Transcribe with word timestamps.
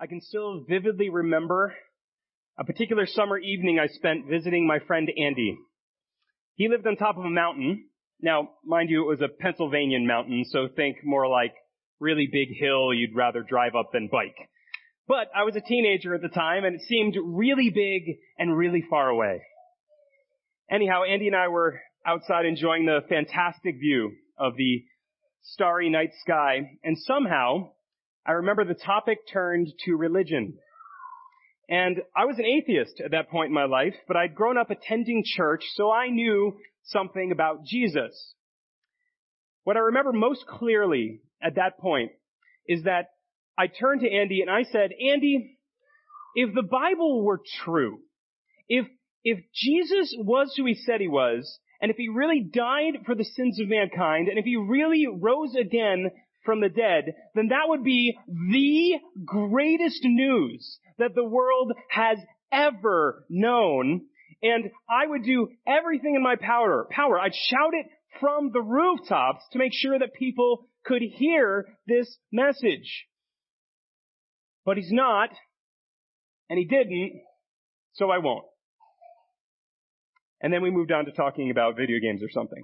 I 0.00 0.06
can 0.06 0.20
still 0.20 0.64
vividly 0.68 1.08
remember 1.08 1.74
a 2.58 2.64
particular 2.64 3.06
summer 3.06 3.38
evening 3.38 3.78
I 3.78 3.86
spent 3.86 4.26
visiting 4.28 4.66
my 4.66 4.80
friend 4.80 5.08
Andy. 5.08 5.56
He 6.56 6.68
lived 6.68 6.86
on 6.86 6.96
top 6.96 7.16
of 7.16 7.24
a 7.24 7.30
mountain. 7.30 7.86
Now, 8.20 8.50
mind 8.64 8.90
you, 8.90 9.02
it 9.02 9.08
was 9.08 9.20
a 9.20 9.28
Pennsylvanian 9.28 10.06
mountain, 10.06 10.44
so 10.46 10.68
think 10.74 10.98
more 11.04 11.28
like 11.28 11.54
really 12.00 12.28
big 12.30 12.48
hill 12.58 12.92
you'd 12.92 13.14
rather 13.14 13.42
drive 13.42 13.74
up 13.76 13.90
than 13.92 14.08
bike. 14.10 14.36
But 15.06 15.28
I 15.34 15.44
was 15.44 15.54
a 15.54 15.60
teenager 15.60 16.14
at 16.14 16.22
the 16.22 16.28
time 16.28 16.64
and 16.64 16.74
it 16.74 16.82
seemed 16.82 17.16
really 17.22 17.70
big 17.70 18.16
and 18.36 18.56
really 18.56 18.82
far 18.88 19.08
away. 19.08 19.42
Anyhow, 20.70 21.04
Andy 21.04 21.28
and 21.28 21.36
I 21.36 21.48
were 21.48 21.80
outside 22.04 22.46
enjoying 22.46 22.86
the 22.86 23.00
fantastic 23.08 23.76
view 23.78 24.12
of 24.38 24.56
the 24.56 24.84
starry 25.42 25.88
night 25.88 26.10
sky 26.22 26.78
and 26.82 26.98
somehow 26.98 27.73
I 28.26 28.32
remember 28.32 28.64
the 28.64 28.74
topic 28.74 29.18
turned 29.30 29.68
to 29.84 29.96
religion. 29.96 30.54
And 31.68 31.98
I 32.16 32.24
was 32.24 32.38
an 32.38 32.44
atheist 32.44 33.00
at 33.04 33.10
that 33.12 33.30
point 33.30 33.48
in 33.48 33.54
my 33.54 33.64
life, 33.64 33.94
but 34.06 34.16
I'd 34.16 34.34
grown 34.34 34.58
up 34.58 34.70
attending 34.70 35.22
church, 35.24 35.64
so 35.74 35.90
I 35.90 36.08
knew 36.08 36.56
something 36.84 37.32
about 37.32 37.64
Jesus. 37.64 38.34
What 39.64 39.76
I 39.76 39.80
remember 39.80 40.12
most 40.12 40.46
clearly 40.46 41.20
at 41.42 41.56
that 41.56 41.78
point 41.78 42.12
is 42.66 42.84
that 42.84 43.10
I 43.56 43.66
turned 43.66 44.00
to 44.02 44.10
Andy 44.10 44.40
and 44.40 44.50
I 44.50 44.64
said, 44.64 44.90
Andy, 44.92 45.58
if 46.34 46.54
the 46.54 46.62
Bible 46.62 47.22
were 47.22 47.40
true, 47.62 48.00
if, 48.68 48.86
if 49.22 49.38
Jesus 49.54 50.14
was 50.18 50.52
who 50.56 50.66
he 50.66 50.74
said 50.74 51.00
he 51.00 51.08
was, 51.08 51.58
and 51.80 51.90
if 51.90 51.96
he 51.96 52.08
really 52.08 52.40
died 52.40 53.04
for 53.04 53.14
the 53.14 53.24
sins 53.24 53.60
of 53.60 53.68
mankind, 53.68 54.28
and 54.28 54.38
if 54.38 54.44
he 54.44 54.56
really 54.56 55.06
rose 55.06 55.54
again 55.54 56.10
from 56.44 56.60
the 56.60 56.68
dead, 56.68 57.14
then 57.34 57.48
that 57.48 57.68
would 57.68 57.84
be 57.84 58.16
the 58.26 58.98
greatest 59.24 60.00
news 60.04 60.78
that 60.98 61.14
the 61.14 61.24
world 61.24 61.72
has 61.90 62.18
ever 62.52 63.24
known. 63.28 64.02
And 64.42 64.70
I 64.88 65.06
would 65.06 65.24
do 65.24 65.48
everything 65.66 66.14
in 66.14 66.22
my 66.22 66.36
power, 66.36 66.86
power. 66.90 67.18
I'd 67.18 67.34
shout 67.34 67.72
it 67.72 67.86
from 68.20 68.50
the 68.52 68.60
rooftops 68.60 69.42
to 69.52 69.58
make 69.58 69.72
sure 69.72 69.98
that 69.98 70.14
people 70.14 70.68
could 70.84 71.02
hear 71.02 71.66
this 71.86 72.18
message. 72.30 73.06
But 74.64 74.76
he's 74.76 74.92
not, 74.92 75.30
and 76.48 76.58
he 76.58 76.64
didn't, 76.64 77.22
so 77.94 78.10
I 78.10 78.18
won't. 78.18 78.44
And 80.40 80.52
then 80.52 80.62
we 80.62 80.70
moved 80.70 80.92
on 80.92 81.06
to 81.06 81.12
talking 81.12 81.50
about 81.50 81.76
video 81.76 81.98
games 82.00 82.22
or 82.22 82.28
something. 82.30 82.62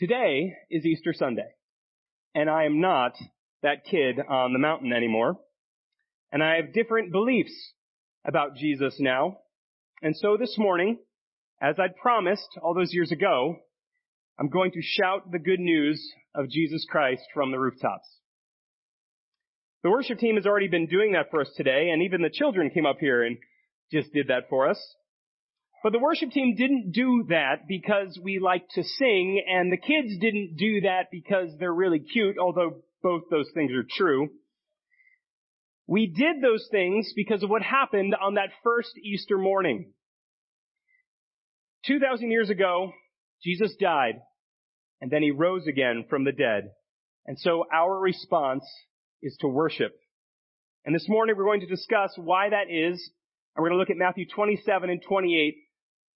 Today 0.00 0.54
is 0.70 0.86
Easter 0.86 1.12
Sunday, 1.12 1.50
and 2.34 2.48
I 2.48 2.64
am 2.64 2.80
not 2.80 3.12
that 3.62 3.84
kid 3.84 4.16
on 4.18 4.54
the 4.54 4.58
mountain 4.58 4.94
anymore, 4.94 5.36
and 6.32 6.42
I 6.42 6.56
have 6.56 6.72
different 6.72 7.12
beliefs 7.12 7.52
about 8.26 8.56
Jesus 8.56 8.96
now. 8.98 9.40
And 10.00 10.16
so 10.16 10.38
this 10.38 10.56
morning, 10.56 11.00
as 11.60 11.74
I'd 11.78 11.96
promised 11.96 12.48
all 12.62 12.72
those 12.72 12.94
years 12.94 13.12
ago, 13.12 13.56
I'm 14.38 14.48
going 14.48 14.70
to 14.70 14.80
shout 14.80 15.30
the 15.30 15.38
good 15.38 15.60
news 15.60 16.02
of 16.34 16.48
Jesus 16.48 16.86
Christ 16.88 17.24
from 17.34 17.50
the 17.50 17.58
rooftops. 17.58 18.08
The 19.82 19.90
worship 19.90 20.18
team 20.18 20.36
has 20.36 20.46
already 20.46 20.68
been 20.68 20.86
doing 20.86 21.12
that 21.12 21.30
for 21.30 21.42
us 21.42 21.50
today, 21.58 21.90
and 21.92 22.02
even 22.04 22.22
the 22.22 22.30
children 22.30 22.70
came 22.70 22.86
up 22.86 23.00
here 23.00 23.22
and 23.22 23.36
just 23.92 24.14
did 24.14 24.28
that 24.28 24.48
for 24.48 24.66
us. 24.66 24.78
But 25.82 25.92
the 25.92 25.98
worship 25.98 26.30
team 26.30 26.56
didn't 26.56 26.92
do 26.92 27.24
that 27.30 27.66
because 27.66 28.18
we 28.22 28.38
like 28.38 28.68
to 28.74 28.82
sing, 28.82 29.42
and 29.48 29.72
the 29.72 29.78
kids 29.78 30.18
didn't 30.20 30.56
do 30.58 30.82
that 30.82 31.06
because 31.10 31.48
they're 31.58 31.72
really 31.72 32.00
cute, 32.00 32.36
although 32.38 32.82
both 33.02 33.22
those 33.30 33.48
things 33.54 33.72
are 33.72 33.86
true. 33.88 34.28
We 35.86 36.06
did 36.06 36.42
those 36.42 36.68
things 36.70 37.12
because 37.16 37.42
of 37.42 37.50
what 37.50 37.62
happened 37.62 38.14
on 38.14 38.34
that 38.34 38.50
first 38.62 38.90
Easter 39.02 39.38
morning. 39.38 39.92
2,000 41.86 42.30
years 42.30 42.50
ago, 42.50 42.92
Jesus 43.42 43.74
died, 43.80 44.20
and 45.00 45.10
then 45.10 45.22
he 45.22 45.30
rose 45.30 45.66
again 45.66 46.04
from 46.10 46.24
the 46.24 46.32
dead. 46.32 46.72
And 47.26 47.38
so 47.38 47.64
our 47.72 47.98
response 47.98 48.64
is 49.22 49.36
to 49.40 49.48
worship. 49.48 49.92
And 50.84 50.94
this 50.94 51.08
morning 51.08 51.36
we're 51.38 51.44
going 51.44 51.60
to 51.60 51.66
discuss 51.66 52.12
why 52.16 52.50
that 52.50 52.70
is, 52.70 53.00
and 53.56 53.62
we're 53.62 53.70
going 53.70 53.78
to 53.78 53.80
look 53.80 53.90
at 53.90 53.96
Matthew 53.96 54.26
27 54.28 54.90
and 54.90 55.02
28 55.02 55.56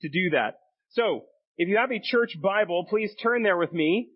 to 0.03 0.09
do 0.09 0.31
that. 0.31 0.59
So, 0.91 1.25
if 1.57 1.69
you 1.69 1.77
have 1.77 1.93
a 1.93 2.01
church 2.03 2.37
Bible, 2.41 2.87
please 2.89 3.15
turn 3.23 3.43
there 3.43 3.57
with 3.57 3.73
me. 3.73 4.09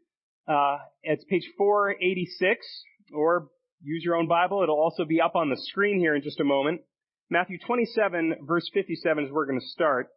Uh, 0.49 0.79
it's 1.03 1.25
page 1.25 1.47
486, 1.57 2.67
or 3.15 3.49
use 3.83 4.03
your 4.05 4.17
own 4.17 4.29
Bible. 4.29 4.63
It'll 4.63 4.81
also 4.81 5.05
be 5.05 5.21
up 5.21 5.37
on 5.37 5.51
the 5.51 5.57
screen 5.57 5.99
here 5.99 6.15
in 6.15 6.23
just 6.23 6.41
a 6.41 6.45
moment. 6.45 6.81
Matthew 7.31 7.59
27, 7.65 8.37
verse 8.43 8.69
57 8.73 9.25
is 9.25 9.31
where 9.31 9.37
we're 9.37 9.47
going 9.47 9.61
to 9.61 9.67
start. 9.67 10.09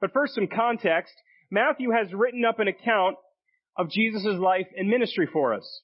But 0.00 0.12
first, 0.12 0.34
some 0.34 0.46
context. 0.46 1.12
Matthew 1.50 1.90
has 1.90 2.12
written 2.12 2.44
up 2.44 2.60
an 2.60 2.68
account 2.68 3.16
of 3.76 3.90
Jesus' 3.90 4.38
life 4.38 4.66
and 4.76 4.88
ministry 4.88 5.28
for 5.32 5.54
us. 5.54 5.82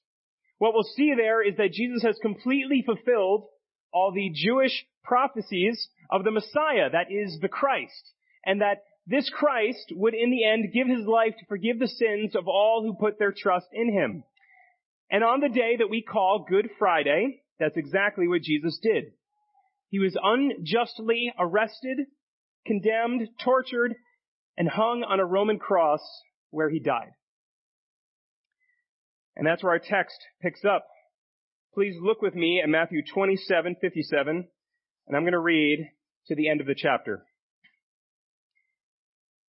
What 0.57 0.73
we'll 0.73 0.83
see 0.83 1.13
there 1.15 1.45
is 1.45 1.57
that 1.57 1.73
Jesus 1.73 2.03
has 2.03 2.17
completely 2.21 2.83
fulfilled 2.85 3.45
all 3.91 4.11
the 4.11 4.31
Jewish 4.33 4.85
prophecies 5.03 5.89
of 6.09 6.23
the 6.23 6.31
Messiah, 6.31 6.89
that 6.91 7.11
is 7.11 7.39
the 7.41 7.49
Christ, 7.49 8.13
and 8.45 8.61
that 8.61 8.83
this 9.07 9.29
Christ 9.29 9.91
would 9.91 10.13
in 10.13 10.31
the 10.31 10.45
end 10.45 10.73
give 10.73 10.87
his 10.87 11.05
life 11.05 11.33
to 11.39 11.45
forgive 11.47 11.79
the 11.79 11.87
sins 11.87 12.35
of 12.35 12.47
all 12.47 12.83
who 12.83 12.93
put 12.93 13.17
their 13.17 13.33
trust 13.35 13.67
in 13.73 13.91
him. 13.91 14.23
And 15.09 15.23
on 15.23 15.39
the 15.41 15.49
day 15.49 15.77
that 15.77 15.89
we 15.89 16.01
call 16.01 16.45
Good 16.47 16.69
Friday, 16.79 17.41
that's 17.59 17.77
exactly 17.77 18.27
what 18.27 18.41
Jesus 18.41 18.79
did. 18.81 19.05
He 19.89 19.99
was 19.99 20.17
unjustly 20.21 21.33
arrested, 21.37 21.97
condemned, 22.65 23.27
tortured, 23.43 23.95
and 24.57 24.69
hung 24.69 25.03
on 25.03 25.19
a 25.19 25.25
Roman 25.25 25.59
cross 25.59 26.01
where 26.49 26.69
he 26.69 26.79
died. 26.79 27.11
And 29.35 29.45
that's 29.45 29.63
where 29.63 29.73
our 29.73 29.79
text 29.79 30.17
picks 30.41 30.63
up. 30.63 30.87
Please 31.73 31.95
look 32.01 32.21
with 32.21 32.35
me 32.35 32.61
at 32.63 32.69
Matthew 32.69 33.01
27, 33.13 33.77
57, 33.81 34.47
and 35.07 35.17
I'm 35.17 35.23
going 35.23 35.33
to 35.33 35.39
read 35.39 35.89
to 36.27 36.35
the 36.35 36.49
end 36.49 36.61
of 36.61 36.67
the 36.67 36.75
chapter. 36.75 37.25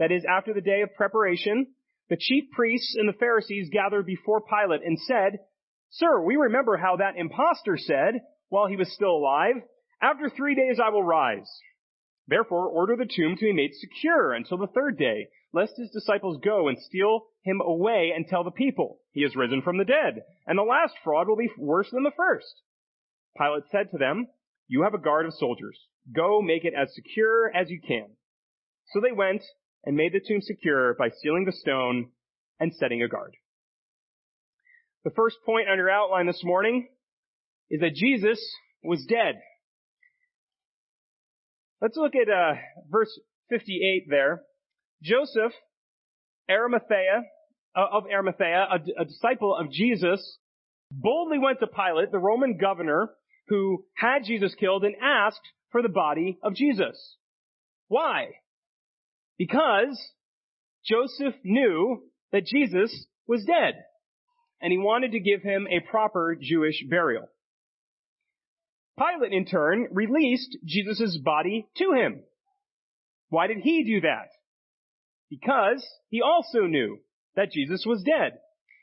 that 0.00 0.10
is, 0.10 0.24
after 0.24 0.54
the 0.54 0.62
day 0.62 0.80
of 0.80 0.94
preparation, 0.94 1.68
the 2.08 2.16
chief 2.18 2.44
priests 2.50 2.96
and 2.98 3.08
the 3.08 3.18
Pharisees 3.18 3.68
gathered 3.70 4.06
before 4.06 4.40
Pilate 4.40 4.82
and 4.82 4.98
said, 4.98 5.40
Sir, 5.90 6.22
we 6.22 6.36
remember 6.36 6.78
how 6.78 6.96
that 6.96 7.16
impostor 7.16 7.76
said, 7.76 8.14
while 8.48 8.66
he 8.66 8.76
was 8.76 8.92
still 8.92 9.10
alive, 9.10 9.56
After 10.02 10.30
three 10.30 10.54
days 10.54 10.80
I 10.82 10.88
will 10.88 11.04
rise. 11.04 11.48
Therefore 12.26 12.66
order 12.66 12.96
the 12.96 13.04
tomb 13.04 13.36
to 13.36 13.44
be 13.44 13.52
made 13.52 13.74
secure 13.74 14.32
until 14.32 14.56
the 14.56 14.68
third 14.68 14.96
day, 14.98 15.28
lest 15.52 15.76
his 15.76 15.90
disciples 15.90 16.40
go 16.42 16.68
and 16.68 16.78
steal 16.78 17.26
him 17.42 17.60
away 17.60 18.12
and 18.14 18.26
tell 18.26 18.42
the 18.42 18.50
people, 18.50 19.00
He 19.12 19.20
is 19.20 19.36
risen 19.36 19.60
from 19.60 19.76
the 19.76 19.84
dead, 19.84 20.22
and 20.46 20.58
the 20.58 20.62
last 20.62 20.94
fraud 21.04 21.28
will 21.28 21.36
be 21.36 21.50
worse 21.58 21.90
than 21.90 22.04
the 22.04 22.10
first. 22.16 22.62
Pilate 23.36 23.64
said 23.70 23.90
to 23.90 23.98
them, 23.98 24.28
You 24.66 24.82
have 24.84 24.94
a 24.94 24.98
guard 24.98 25.26
of 25.26 25.34
soldiers. 25.34 25.78
Go 26.10 26.40
make 26.40 26.64
it 26.64 26.72
as 26.74 26.94
secure 26.94 27.54
as 27.54 27.68
you 27.68 27.80
can. 27.86 28.06
So 28.92 29.00
they 29.00 29.12
went 29.12 29.42
and 29.84 29.96
made 29.96 30.12
the 30.12 30.20
tomb 30.26 30.40
secure 30.40 30.94
by 30.94 31.10
sealing 31.22 31.44
the 31.44 31.52
stone 31.52 32.10
and 32.58 32.72
setting 32.74 33.02
a 33.02 33.08
guard. 33.08 33.34
The 35.04 35.10
first 35.10 35.36
point 35.46 35.68
on 35.68 35.78
your 35.78 35.90
outline 35.90 36.26
this 36.26 36.42
morning 36.44 36.88
is 37.70 37.80
that 37.80 37.94
Jesus 37.94 38.38
was 38.82 39.04
dead. 39.08 39.36
Let's 41.80 41.96
look 41.96 42.12
at 42.14 42.28
uh, 42.28 42.56
verse 42.90 43.18
58 43.48 44.04
there. 44.10 44.42
Joseph, 45.02 45.52
Arimathea, 46.50 47.22
uh, 47.74 47.86
of 47.92 48.04
Arimathea, 48.12 48.66
a, 48.70 49.02
a 49.02 49.04
disciple 49.06 49.56
of 49.56 49.70
Jesus, 49.70 50.38
boldly 50.90 51.38
went 51.38 51.60
to 51.60 51.66
Pilate, 51.66 52.12
the 52.12 52.18
Roman 52.18 52.58
governor, 52.58 53.10
who 53.48 53.84
had 53.96 54.24
Jesus 54.24 54.54
killed, 54.54 54.84
and 54.84 54.94
asked 55.02 55.40
for 55.70 55.80
the 55.80 55.88
body 55.88 56.38
of 56.42 56.54
Jesus. 56.54 57.16
Why? 57.88 58.26
Because 59.40 59.98
Joseph 60.84 61.34
knew 61.42 62.02
that 62.30 62.44
Jesus 62.44 63.06
was 63.26 63.42
dead, 63.46 63.72
and 64.60 64.70
he 64.70 64.76
wanted 64.76 65.12
to 65.12 65.18
give 65.18 65.40
him 65.40 65.66
a 65.66 65.80
proper 65.80 66.36
Jewish 66.38 66.84
burial. 66.90 67.24
Pilate 68.98 69.32
in 69.32 69.46
turn 69.46 69.88
released 69.92 70.58
Jesus' 70.66 71.16
body 71.24 71.66
to 71.78 71.94
him. 71.94 72.22
Why 73.30 73.46
did 73.46 73.60
he 73.62 73.82
do 73.82 74.02
that? 74.02 74.28
Because 75.30 75.86
he 76.10 76.20
also 76.20 76.66
knew 76.66 76.98
that 77.34 77.50
Jesus 77.50 77.84
was 77.86 78.02
dead. 78.02 78.32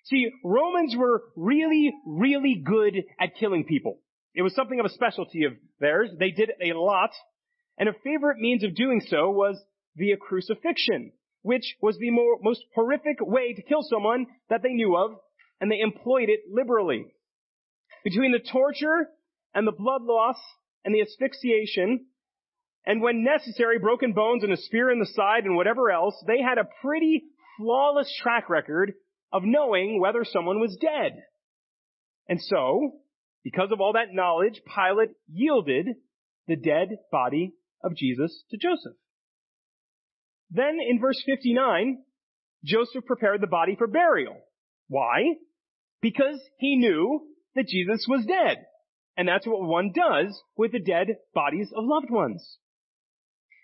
See, 0.06 0.32
Romans 0.44 0.96
were 0.98 1.22
really, 1.36 1.94
really 2.04 2.56
good 2.66 3.04
at 3.20 3.36
killing 3.36 3.66
people. 3.66 4.00
It 4.34 4.42
was 4.42 4.56
something 4.56 4.80
of 4.80 4.88
a 4.88 4.90
specialty 4.90 5.44
of 5.44 5.54
theirs. 5.80 6.10
They 6.18 6.32
did 6.32 6.50
it 6.50 6.72
a 6.72 6.80
lot. 6.80 7.12
And 7.78 7.88
a 7.88 7.94
favorite 8.04 8.40
means 8.40 8.64
of 8.64 8.74
doing 8.74 9.04
so 9.06 9.30
was 9.30 9.62
via 9.98 10.18
crucifixion, 10.18 11.12
which 11.42 11.76
was 11.82 11.98
the 11.98 12.12
more, 12.12 12.38
most 12.42 12.64
horrific 12.76 13.18
way 13.20 13.54
to 13.54 13.62
kill 13.62 13.82
someone 13.82 14.28
that 14.50 14.62
they 14.64 14.74
knew 14.74 14.96
of, 14.96 15.18
and 15.60 15.72
they 15.72 15.80
employed 15.80 16.30
it 16.30 16.42
liberally. 16.52 17.06
Between 18.04 18.32
the 18.32 18.40
torture 18.40 19.10
and 19.54 19.68
the 19.68 19.72
blood 19.72 20.04
loss 20.04 20.38
and 20.86 20.94
the 20.94 21.02
asphyxiation, 21.02 22.06
and 22.86 23.02
when 23.02 23.24
necessary, 23.24 23.80
broken 23.80 24.14
bones 24.14 24.44
and 24.44 24.54
a 24.54 24.58
spear 24.58 24.90
in 24.92 25.00
the 25.00 25.06
side 25.06 25.44
and 25.44 25.56
whatever 25.58 25.92
else, 25.92 26.16
they 26.26 26.42
had 26.42 26.58
a 26.58 26.70
pretty 26.82 27.24
flawless 27.58 28.14
track 28.22 28.50
record 28.50 28.94
of 29.34 29.44
knowing 29.44 30.00
whether 30.00 30.24
someone 30.24 30.60
was 30.60 30.78
dead. 30.80 31.24
And 32.30 32.42
so, 32.42 33.00
because 33.44 33.72
of 33.72 33.82
all 33.82 33.94
that 33.94 34.14
knowledge, 34.14 34.62
Pilate 34.66 35.10
yielded 35.28 35.88
the 36.48 36.56
dead 36.56 37.00
body 37.12 37.54
of 37.84 37.96
Jesus 37.96 38.44
to 38.52 38.58
Joseph. 38.58 38.96
Then 40.50 40.78
in 40.88 41.00
verse 41.00 41.22
59, 41.26 42.04
Joseph 42.64 43.06
prepared 43.06 43.42
the 43.42 43.48
body 43.48 43.76
for 43.78 43.88
burial. 43.88 44.38
Why? 44.88 45.36
Because 46.02 46.40
he 46.60 46.78
knew 46.78 47.28
that 47.56 47.68
Jesus 47.68 48.06
was 48.08 48.26
dead. 48.26 48.58
And 49.18 49.28
that's 49.28 49.48
what 49.48 49.68
one 49.68 49.92
does 49.94 50.40
with 50.56 50.72
the 50.72 50.80
dead 50.80 51.08
bodies 51.34 51.70
of 51.76 51.84
loved 51.86 52.12
ones. 52.12 52.58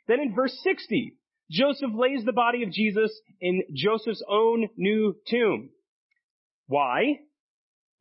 Then 0.07 0.19
in 0.19 0.33
verse 0.33 0.57
60, 0.63 1.15
Joseph 1.51 1.91
lays 1.93 2.25
the 2.25 2.33
body 2.33 2.63
of 2.63 2.71
Jesus 2.71 3.11
in 3.39 3.61
Joseph's 3.73 4.23
own 4.27 4.67
new 4.75 5.15
tomb. 5.29 5.69
Why? 6.67 7.19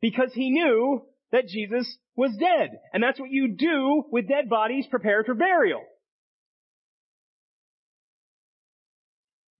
Because 0.01 0.33
he 0.33 0.49
knew 0.49 1.03
that 1.31 1.47
Jesus 1.47 1.97
was 2.15 2.35
dead. 2.39 2.71
And 2.91 3.03
that's 3.03 3.19
what 3.19 3.29
you 3.29 3.55
do 3.55 4.03
with 4.11 4.27
dead 4.27 4.49
bodies 4.49 4.87
prepared 4.89 5.25
for 5.25 5.35
burial. 5.35 5.81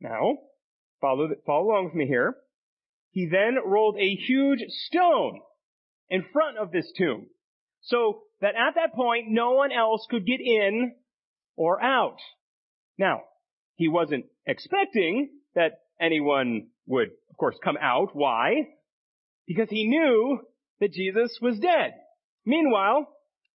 Now, 0.04 0.38
follow, 1.00 1.30
follow 1.46 1.72
along 1.72 1.86
with 1.86 1.96
me 1.96 2.06
here. 2.06 2.36
He 3.12 3.28
then 3.32 3.58
rolled 3.66 3.98
a 3.98 4.16
huge 4.16 4.60
stone 4.88 5.40
in 6.10 6.26
front 6.34 6.58
of 6.58 6.72
this 6.72 6.92
tomb. 6.98 7.28
So 7.82 8.24
that 8.42 8.56
at 8.56 8.76
that 8.76 8.94
point, 8.94 9.28
no 9.30 9.52
one 9.52 9.72
else 9.72 10.06
could 10.10 10.26
get 10.26 10.42
in 10.42 10.94
or 11.56 11.82
out. 11.82 12.18
Now, 12.98 13.22
he 13.76 13.88
wasn't 13.88 14.26
expecting 14.46 15.30
that 15.56 15.80
anyone 16.00 16.68
would, 16.86 17.10
of 17.30 17.38
course, 17.38 17.56
come 17.64 17.78
out. 17.82 18.10
Why? 18.14 18.68
Because 19.48 19.70
he 19.70 19.88
knew 19.88 20.40
that 20.80 20.92
Jesus 20.92 21.38
was 21.42 21.60
dead. 21.60 21.94
Meanwhile, 22.46 23.08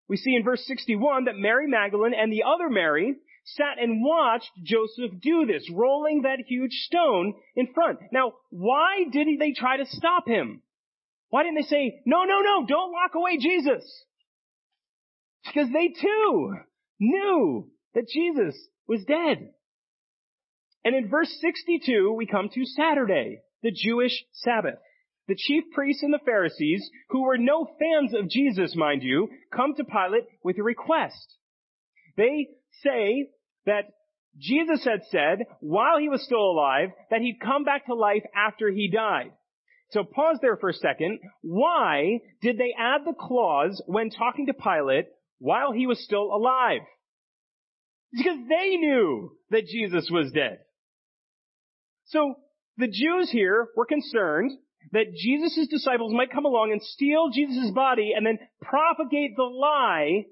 we 0.08 0.16
see 0.16 0.34
in 0.34 0.44
verse 0.44 0.64
61 0.66 1.26
that 1.26 1.36
Mary 1.36 1.66
Magdalene 1.66 2.14
and 2.14 2.32
the 2.32 2.44
other 2.44 2.70
Mary 2.70 3.16
sat 3.56 3.82
and 3.82 4.04
watched 4.04 4.50
Joseph 4.62 5.20
do 5.20 5.46
this, 5.46 5.68
rolling 5.72 6.22
that 6.22 6.38
huge 6.46 6.72
stone 6.86 7.34
in 7.56 7.68
front. 7.74 7.98
Now, 8.12 8.32
why 8.50 9.04
didn't 9.10 9.38
they 9.38 9.52
try 9.52 9.76
to 9.76 9.86
stop 9.86 10.26
him? 10.26 10.62
Why 11.30 11.42
didn't 11.42 11.56
they 11.56 11.68
say, 11.68 12.00
no, 12.06 12.24
no, 12.24 12.40
no, 12.40 12.66
don't 12.66 12.92
lock 12.92 13.14
away 13.14 13.38
Jesus? 13.38 13.84
Because 15.44 15.68
they 15.72 15.88
too 15.88 16.54
knew 16.98 17.70
that 17.94 18.08
Jesus 18.08 18.56
was 18.86 19.04
dead. 19.04 19.50
And 20.84 20.94
in 20.94 21.08
verse 21.08 21.34
62, 21.40 22.14
we 22.16 22.26
come 22.26 22.48
to 22.54 22.64
Saturday, 22.64 23.40
the 23.62 23.72
Jewish 23.72 24.24
Sabbath. 24.32 24.78
The 25.26 25.36
chief 25.36 25.64
priests 25.74 26.02
and 26.02 26.14
the 26.14 26.24
Pharisees, 26.24 26.88
who 27.10 27.24
were 27.24 27.36
no 27.36 27.68
fans 27.78 28.14
of 28.14 28.30
Jesus, 28.30 28.74
mind 28.74 29.02
you, 29.02 29.28
come 29.54 29.74
to 29.74 29.84
Pilate 29.84 30.24
with 30.42 30.58
a 30.58 30.62
request. 30.62 31.34
They 32.16 32.48
say 32.82 33.28
that 33.68 33.84
Jesus 34.36 34.84
had 34.84 35.00
said, 35.10 35.46
while 35.60 35.98
he 35.98 36.08
was 36.08 36.22
still 36.22 36.50
alive, 36.50 36.90
that 37.10 37.20
he'd 37.20 37.40
come 37.40 37.64
back 37.64 37.86
to 37.86 37.94
life 37.94 38.22
after 38.34 38.70
he 38.70 38.90
died. 38.90 39.32
So 39.90 40.04
pause 40.04 40.38
there 40.42 40.56
for 40.56 40.68
a 40.68 40.74
second. 40.74 41.20
Why 41.42 42.20
did 42.42 42.58
they 42.58 42.74
add 42.78 43.02
the 43.04 43.14
clause 43.18 43.82
when 43.86 44.10
talking 44.10 44.46
to 44.46 44.54
Pilate 44.54 45.06
while 45.38 45.72
he 45.72 45.86
was 45.86 46.02
still 46.04 46.34
alive? 46.34 46.82
Because 48.12 48.38
they 48.48 48.76
knew 48.76 49.32
that 49.50 49.66
Jesus 49.66 50.08
was 50.10 50.32
dead. 50.32 50.58
So 52.06 52.34
the 52.76 52.86
Jews 52.88 53.30
here 53.30 53.68
were 53.76 53.86
concerned 53.86 54.52
that 54.92 55.14
Jesus' 55.14 55.68
disciples 55.68 56.14
might 56.14 56.32
come 56.32 56.44
along 56.44 56.72
and 56.72 56.82
steal 56.82 57.30
Jesus' 57.32 57.70
body 57.74 58.12
and 58.16 58.24
then 58.24 58.38
propagate 58.62 59.36
the 59.36 59.42
lie 59.42 60.24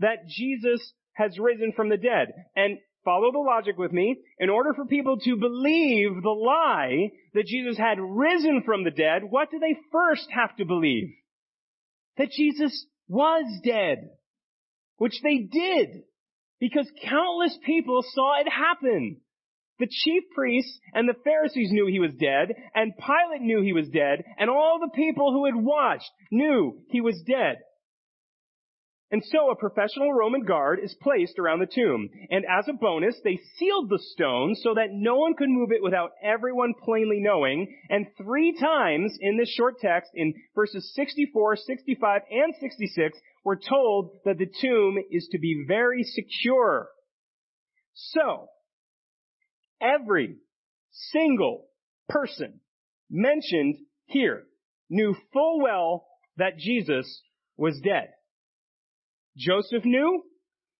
that 0.00 0.26
Jesus 0.28 0.92
has 1.14 1.38
risen 1.38 1.72
from 1.74 1.88
the 1.88 1.96
dead. 1.96 2.28
And 2.54 2.78
follow 3.04 3.32
the 3.32 3.38
logic 3.38 3.76
with 3.78 3.92
me. 3.92 4.16
In 4.38 4.50
order 4.50 4.72
for 4.74 4.86
people 4.86 5.18
to 5.18 5.36
believe 5.36 6.22
the 6.22 6.30
lie 6.30 7.10
that 7.34 7.46
Jesus 7.46 7.76
had 7.78 7.98
risen 8.00 8.62
from 8.64 8.84
the 8.84 8.90
dead, 8.90 9.22
what 9.28 9.50
do 9.50 9.58
they 9.58 9.76
first 9.92 10.26
have 10.30 10.56
to 10.56 10.64
believe? 10.64 11.08
That 12.16 12.30
Jesus 12.30 12.86
was 13.08 13.44
dead. 13.64 14.10
Which 14.96 15.20
they 15.22 15.38
did. 15.38 16.04
Because 16.60 16.90
countless 17.02 17.58
people 17.64 18.02
saw 18.02 18.40
it 18.40 18.48
happen. 18.48 19.20
The 19.78 19.88
chief 19.90 20.22
priests 20.34 20.78
and 20.92 21.08
the 21.08 21.20
Pharisees 21.24 21.72
knew 21.72 21.86
he 21.86 21.98
was 21.98 22.14
dead, 22.14 22.54
and 22.74 22.92
Pilate 22.96 23.42
knew 23.42 23.60
he 23.60 23.72
was 23.72 23.88
dead, 23.88 24.22
and 24.38 24.48
all 24.48 24.78
the 24.78 24.94
people 24.94 25.32
who 25.32 25.46
had 25.46 25.56
watched 25.56 26.10
knew 26.30 26.78
he 26.90 27.00
was 27.00 27.20
dead. 27.26 27.56
And 29.14 29.22
so 29.26 29.48
a 29.48 29.54
professional 29.54 30.12
Roman 30.12 30.42
guard 30.42 30.80
is 30.82 30.92
placed 31.00 31.38
around 31.38 31.60
the 31.60 31.72
tomb. 31.72 32.10
And 32.30 32.44
as 32.46 32.66
a 32.66 32.72
bonus, 32.72 33.14
they 33.22 33.38
sealed 33.56 33.88
the 33.88 34.00
stone 34.00 34.56
so 34.56 34.74
that 34.74 34.88
no 34.90 35.14
one 35.18 35.34
could 35.34 35.50
move 35.50 35.70
it 35.70 35.84
without 35.84 36.10
everyone 36.20 36.74
plainly 36.82 37.20
knowing. 37.20 37.72
And 37.88 38.08
three 38.16 38.58
times 38.58 39.16
in 39.20 39.36
this 39.36 39.54
short 39.54 39.78
text, 39.78 40.10
in 40.14 40.34
verses 40.56 40.92
64, 40.96 41.58
65, 41.58 42.22
and 42.28 42.54
66, 42.58 43.16
we're 43.44 43.54
told 43.54 44.10
that 44.24 44.36
the 44.36 44.50
tomb 44.60 44.96
is 45.12 45.28
to 45.30 45.38
be 45.38 45.64
very 45.68 46.02
secure. 46.02 46.88
So, 47.94 48.48
every 49.80 50.38
single 51.12 51.66
person 52.08 52.58
mentioned 53.08 53.76
here 54.06 54.42
knew 54.90 55.14
full 55.32 55.60
well 55.62 56.04
that 56.36 56.58
Jesus 56.58 57.22
was 57.56 57.78
dead. 57.78 58.08
Joseph 59.36 59.84
knew, 59.84 60.22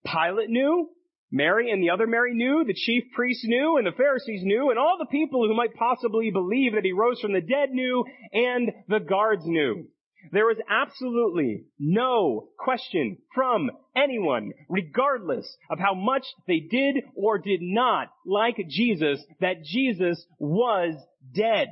Pilate 0.05 0.51
knew, 0.51 0.89
Mary 1.31 1.71
and 1.73 1.83
the 1.83 1.91
other 1.91 2.07
Mary 2.07 2.35
knew, 2.35 2.65
the 2.65 2.75
chief 2.75 3.05
priests 3.15 3.45
knew, 3.45 3.77
and 3.77 3.87
the 3.87 3.97
Pharisees 3.97 4.43
knew, 4.45 4.71
and 4.71 4.79
all 4.79 4.97
the 4.99 5.07
people 5.07 5.47
who 5.47 5.57
might 5.57 5.75
possibly 5.75 6.31
believe 6.31 6.75
that 6.75 6.85
he 6.85 6.93
rose 6.93 7.21
from 7.21 7.33
the 7.33 7.41
dead 7.41 7.71
knew, 7.71 8.05
and 8.33 8.71
the 8.89 9.01
guards 9.01 9.43
knew. 9.45 9.89
There 10.33 10.47
was 10.47 10.59
absolutely 10.71 11.65
no 11.79 12.49
question 12.59 13.19
from 13.35 13.71
anyone, 13.97 14.53
regardless 14.69 15.57
of 15.71 15.79
how 15.79 15.95
much 15.95 16.25
they 16.47 16.61
did 16.61 17.03
or 17.17 17.39
did 17.39 17.61
not 17.61 18.09
like 18.25 18.57
Jesus, 18.69 19.23
that 19.41 19.65
Jesus 19.65 20.25
was 20.39 20.95
dead. 21.35 21.69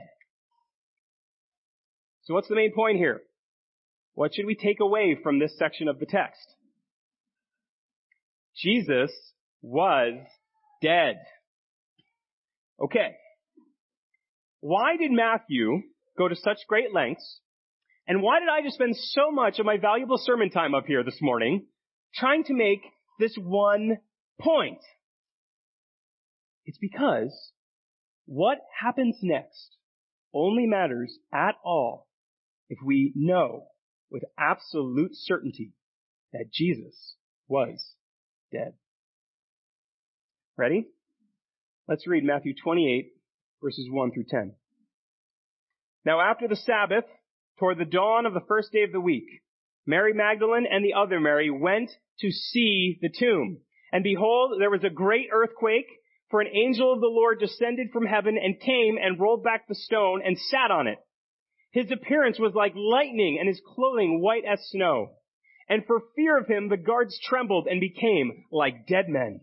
So 2.25 2.35
what's 2.35 2.49
the 2.49 2.57
main 2.57 2.75
point 2.75 2.99
here? 2.99 3.23
What 4.15 4.35
should 4.35 4.47
we 4.47 4.55
take 4.55 4.81
away 4.81 5.17
from 5.23 5.39
this 5.39 5.57
section 5.59 5.89
of 5.89 5.99
the 5.99 6.07
text? 6.07 6.55
Jesus 8.57 9.11
was 9.63 10.15
dead. 10.83 11.17
Okay. 12.83 13.17
Why 14.61 14.97
did 14.97 15.11
Matthew 15.13 15.83
go 16.19 16.29
to 16.29 16.37
such 16.37 16.59
great 16.69 16.93
lengths? 16.93 17.41
And 18.07 18.23
why 18.23 18.41
did 18.41 18.49
I 18.49 18.63
just 18.63 18.75
spend 18.75 18.97
so 18.97 19.31
much 19.31 19.59
of 19.59 19.67
my 19.67 19.77
valuable 19.77 20.19
sermon 20.19 20.51
time 20.51 20.75
up 20.75 20.87
here 20.87 21.05
this 21.05 21.21
morning 21.21 21.67
trying 22.15 22.45
to 22.45 22.55
make 22.55 22.83
this 23.19 23.37
one 23.37 23.99
point? 24.41 24.81
It's 26.65 26.79
because 26.79 27.53
what 28.27 28.59
happens 28.81 29.19
next 29.23 29.77
only 30.35 30.67
matters 30.67 31.17
at 31.33 31.55
all 31.65 32.09
if 32.69 32.79
we 32.85 33.13
know 33.15 33.65
with 34.11 34.25
absolute 34.39 35.13
certainty 35.15 35.73
that 36.33 36.51
Jesus 36.53 37.17
was 37.49 37.95
dead. 38.53 38.75
Ready? 40.57 40.87
Let's 41.89 42.07
read 42.07 42.25
Matthew 42.25 42.55
28 42.63 43.13
verses 43.63 43.89
1 43.91 44.13
through 44.13 44.25
10. 44.29 44.53
Now 46.05 46.21
after 46.21 46.49
the 46.49 46.57
Sabbath, 46.57 47.05
toward 47.59 47.79
the 47.79 47.85
dawn 47.85 48.27
of 48.27 48.35
the 48.35 48.45
first 48.49 48.73
day 48.73 48.83
of 48.83 48.93
the 48.93 49.01
week, 49.01 49.27
Mary 49.87 50.13
Magdalene 50.13 50.67
and 50.71 50.85
the 50.85 50.95
other 50.95 51.21
Mary 51.21 51.51
went 51.51 51.91
to 52.21 52.31
see 52.31 52.99
the 53.01 53.09
tomb. 53.09 53.59
And 53.93 54.03
behold, 54.03 54.55
there 54.61 54.71
was 54.71 54.85
a 54.85 54.91
great 54.91 55.29
earthquake, 55.33 55.87
for 56.31 56.41
an 56.41 56.49
angel 56.49 56.93
of 56.93 57.01
the 57.01 57.07
Lord 57.07 57.41
descended 57.41 57.89
from 57.93 58.07
heaven 58.07 58.39
and 58.43 58.59
came 58.59 58.97
and 59.01 59.21
rolled 59.21 59.45
back 59.45 59.69
the 59.69 59.75
stone 59.75 60.23
and 60.25 60.39
sat 60.39 60.71
on 60.71 60.87
it. 60.87 60.99
His 61.73 61.91
appearance 61.91 62.39
was 62.39 62.55
like 62.55 62.73
lightning 62.75 63.37
and 63.39 63.47
his 63.47 63.61
clothing 63.75 64.21
white 64.21 64.45
as 64.51 64.61
snow. 64.71 65.11
And 65.69 65.85
for 65.87 66.03
fear 66.17 66.39
of 66.39 66.47
him, 66.47 66.69
the 66.69 66.77
guards 66.77 67.19
trembled 67.23 67.67
and 67.67 67.81
became 67.81 68.45
like 68.51 68.87
dead 68.87 69.09
men. 69.09 69.41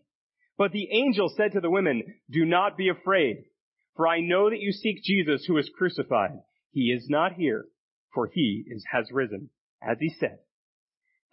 But 0.58 0.72
the 0.72 0.90
angel 0.92 1.32
said 1.36 1.54
to 1.54 1.62
the 1.62 1.70
women, 1.70 2.04
do 2.30 2.46
not 2.46 2.78
be 2.78 2.90
afraid, 2.90 3.46
for 3.96 4.08
I 4.08 4.20
know 4.20 4.50
that 4.50 4.60
you 4.60 4.72
seek 4.72 5.04
Jesus 5.04 5.46
who 5.46 5.54
was 5.54 5.72
crucified. 5.78 6.40
He 6.72 6.92
is 6.92 7.08
not 7.10 7.34
here, 7.34 7.66
for 8.14 8.28
he 8.32 8.66
is, 8.68 8.84
has 8.92 9.10
risen, 9.12 9.50
as 9.82 9.98
he 10.00 10.10
said. 10.20 10.40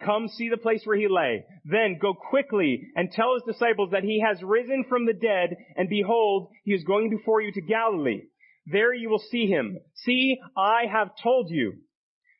Come 0.03 0.27
see 0.27 0.49
the 0.49 0.57
place 0.57 0.81
where 0.85 0.97
he 0.97 1.07
lay. 1.07 1.45
Then 1.65 1.97
go 1.99 2.13
quickly 2.13 2.87
and 2.95 3.11
tell 3.11 3.33
his 3.33 3.55
disciples 3.55 3.89
that 3.91 4.03
he 4.03 4.21
has 4.25 4.41
risen 4.43 4.85
from 4.87 5.05
the 5.05 5.13
dead, 5.13 5.57
and 5.75 5.89
behold, 5.89 6.49
he 6.63 6.73
is 6.73 6.83
going 6.83 7.09
before 7.09 7.41
you 7.41 7.51
to 7.51 7.61
Galilee. 7.61 8.21
There 8.67 8.93
you 8.93 9.09
will 9.09 9.23
see 9.31 9.47
him. 9.47 9.79
See, 9.95 10.37
I 10.55 10.83
have 10.91 11.09
told 11.21 11.49
you. 11.49 11.73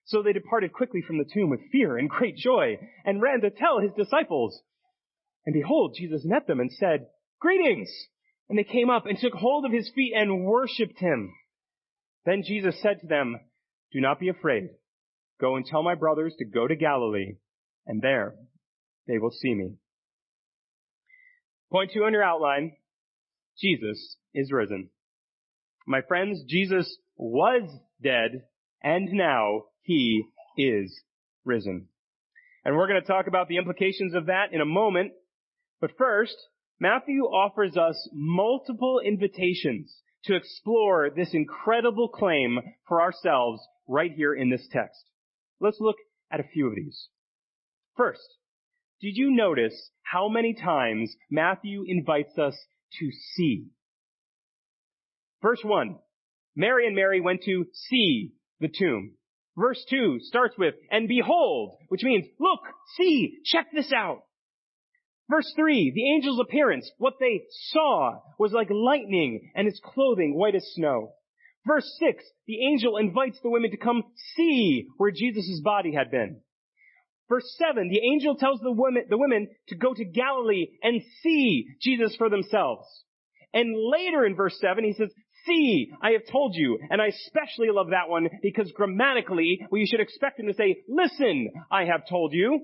So 0.08 0.22
they 0.22 0.34
departed 0.34 0.74
quickly 0.74 1.02
from 1.02 1.18
the 1.18 1.30
tomb 1.32 1.50
with 1.50 1.70
fear 1.72 1.98
and 1.98 2.10
great 2.10 2.36
joy, 2.36 2.78
and 3.06 3.22
ran 3.22 3.42
to 3.42 3.50
tell 3.50 3.80
his 3.80 3.92
disciples. 3.96 4.60
And 5.46 5.54
behold, 5.54 5.96
Jesus 5.98 6.24
met 6.26 6.48
them 6.48 6.60
and 6.60 6.72
said, 6.72 7.08
Greetings! 7.40 7.90
And 8.50 8.58
they 8.58 8.64
came 8.64 8.90
up 8.90 9.06
and 9.06 9.18
took 9.18 9.34
hold 9.34 9.66
of 9.66 9.72
his 9.72 9.92
feet 9.94 10.14
and 10.16 10.46
worshipped 10.46 11.00
him. 11.00 11.34
Then 12.26 12.44
Jesus 12.44 12.82
said 12.82 13.00
to 13.02 13.08
them, 13.08 13.38
Do 13.92 14.02
not 14.02 14.20
be 14.20 14.30
afraid. 14.30 14.70
Go 15.40 15.56
and 15.56 15.66
tell 15.66 15.84
my 15.84 15.96
brothers 15.96 16.34
to 16.40 16.46
go 16.46 16.68
to 16.68 16.76
Galilee 16.76 17.36
and 17.88 18.02
there 18.02 18.36
they 19.08 19.18
will 19.18 19.32
see 19.32 19.56
me. 19.56 19.72
Point 21.72 21.92
two 21.94 22.04
on 22.04 22.14
your 22.14 22.24
outline, 22.24 22.74
Jesus 23.60 24.18
is 24.34 24.52
risen. 24.52 24.90
My 25.88 26.02
friends, 26.02 26.44
Jesus 26.48 26.98
was 27.16 27.64
dead, 28.04 28.44
and 28.84 29.10
now 29.14 29.64
he 29.88 30.26
is 30.58 31.02
risen. 31.46 31.88
And 32.66 32.76
we're 32.76 32.88
going 32.88 33.02
to 33.02 33.08
talk 33.08 33.28
about 33.28 33.48
the 33.48 33.56
implications 33.56 34.14
of 34.14 34.26
that 34.26 34.52
in 34.52 34.60
a 34.60 34.66
moment. 34.66 35.14
But 35.80 35.98
first, 35.98 36.36
Matthew 36.78 37.24
offers 37.24 37.78
us 37.78 38.10
multiple 38.14 39.00
invitations 39.04 39.96
to 40.26 40.36
explore 40.36 41.10
this 41.10 41.34
incredible 41.34 42.10
claim 42.10 42.60
for 42.86 43.02
ourselves 43.02 43.62
right 43.88 44.12
here 44.12 44.34
in 44.34 44.50
this 44.50 44.68
text. 44.72 45.00
Let's 45.62 45.80
look 45.80 45.96
at 46.30 46.42
a 46.42 46.48
few 46.52 46.68
of 46.68 46.76
these. 46.76 47.08
First, 47.96 48.28
did 49.00 49.16
you 49.16 49.32
notice 49.32 49.90
how 50.04 50.28
many 50.28 50.54
times 50.54 51.16
Matthew 51.32 51.86
invites 51.88 52.38
us 52.38 52.58
to 53.00 53.10
see? 53.36 53.68
Verse 55.42 55.62
1, 55.64 55.98
Mary 56.58 56.88
and 56.88 56.96
Mary 56.96 57.22
went 57.22 57.44
to 57.44 57.66
see 57.74 58.34
the 58.60 58.68
tomb. 58.68 59.14
Verse 59.58 59.84
2 59.90 60.20
starts 60.22 60.56
with, 60.58 60.76
and 60.92 61.08
behold, 61.08 61.78
which 61.90 62.04
means, 62.04 62.26
look, 62.40 62.60
see, 62.96 63.40
check 63.44 63.68
this 63.74 63.92
out. 63.92 64.20
Verse 65.30 65.52
3, 65.56 65.92
the 65.94 66.14
angel's 66.14 66.40
appearance, 66.40 66.90
what 67.00 67.16
they 67.20 67.42
saw 67.72 68.20
was 68.40 68.54
like 68.54 68.70
lightning 68.70 69.52
and 69.56 69.66
his 69.66 69.82
clothing 69.84 70.38
white 70.38 70.56
as 70.56 70.66
snow. 70.76 71.14
Verse 71.66 71.92
6, 72.00 72.24
the 72.46 72.66
angel 72.66 72.98
invites 72.98 73.40
the 73.42 73.50
women 73.50 73.72
to 73.72 73.78
come 73.78 74.04
see 74.36 74.88
where 74.98 75.12
Jesus' 75.12 75.60
body 75.62 75.94
had 75.94 76.12
been. 76.12 76.40
Verse 77.28 77.56
7, 77.58 77.90
the 77.90 78.00
angel 78.00 78.36
tells 78.36 78.60
the 78.62 78.72
women, 78.72 79.04
the 79.10 79.18
women 79.18 79.50
to 79.68 79.76
go 79.76 79.94
to 79.94 80.06
Galilee 80.06 80.68
and 80.82 81.02
see 81.24 81.66
Jesus 81.82 82.16
for 82.16 82.30
themselves. 82.30 82.86
And 83.54 83.76
later 83.76 84.26
in 84.26 84.36
verse 84.36 84.58
7, 84.62 84.84
he 84.84 84.94
says, 84.94 85.10
see, 85.48 85.92
I 86.02 86.12
have 86.12 86.28
told 86.32 86.56
you. 86.56 86.78
And 86.90 87.02
I 87.02 87.08
especially 87.08 87.70
love 87.72 87.88
that 87.92 88.10
one 88.10 88.30
because 88.42 88.72
grammatically, 88.76 89.60
you 89.72 89.86
should 89.88 90.00
expect 90.00 90.40
him 90.40 90.48
to 90.48 90.54
say, 90.54 90.84
listen, 90.88 91.50
I 91.72 91.86
have 91.86 92.08
told 92.08 92.34
you. 92.34 92.60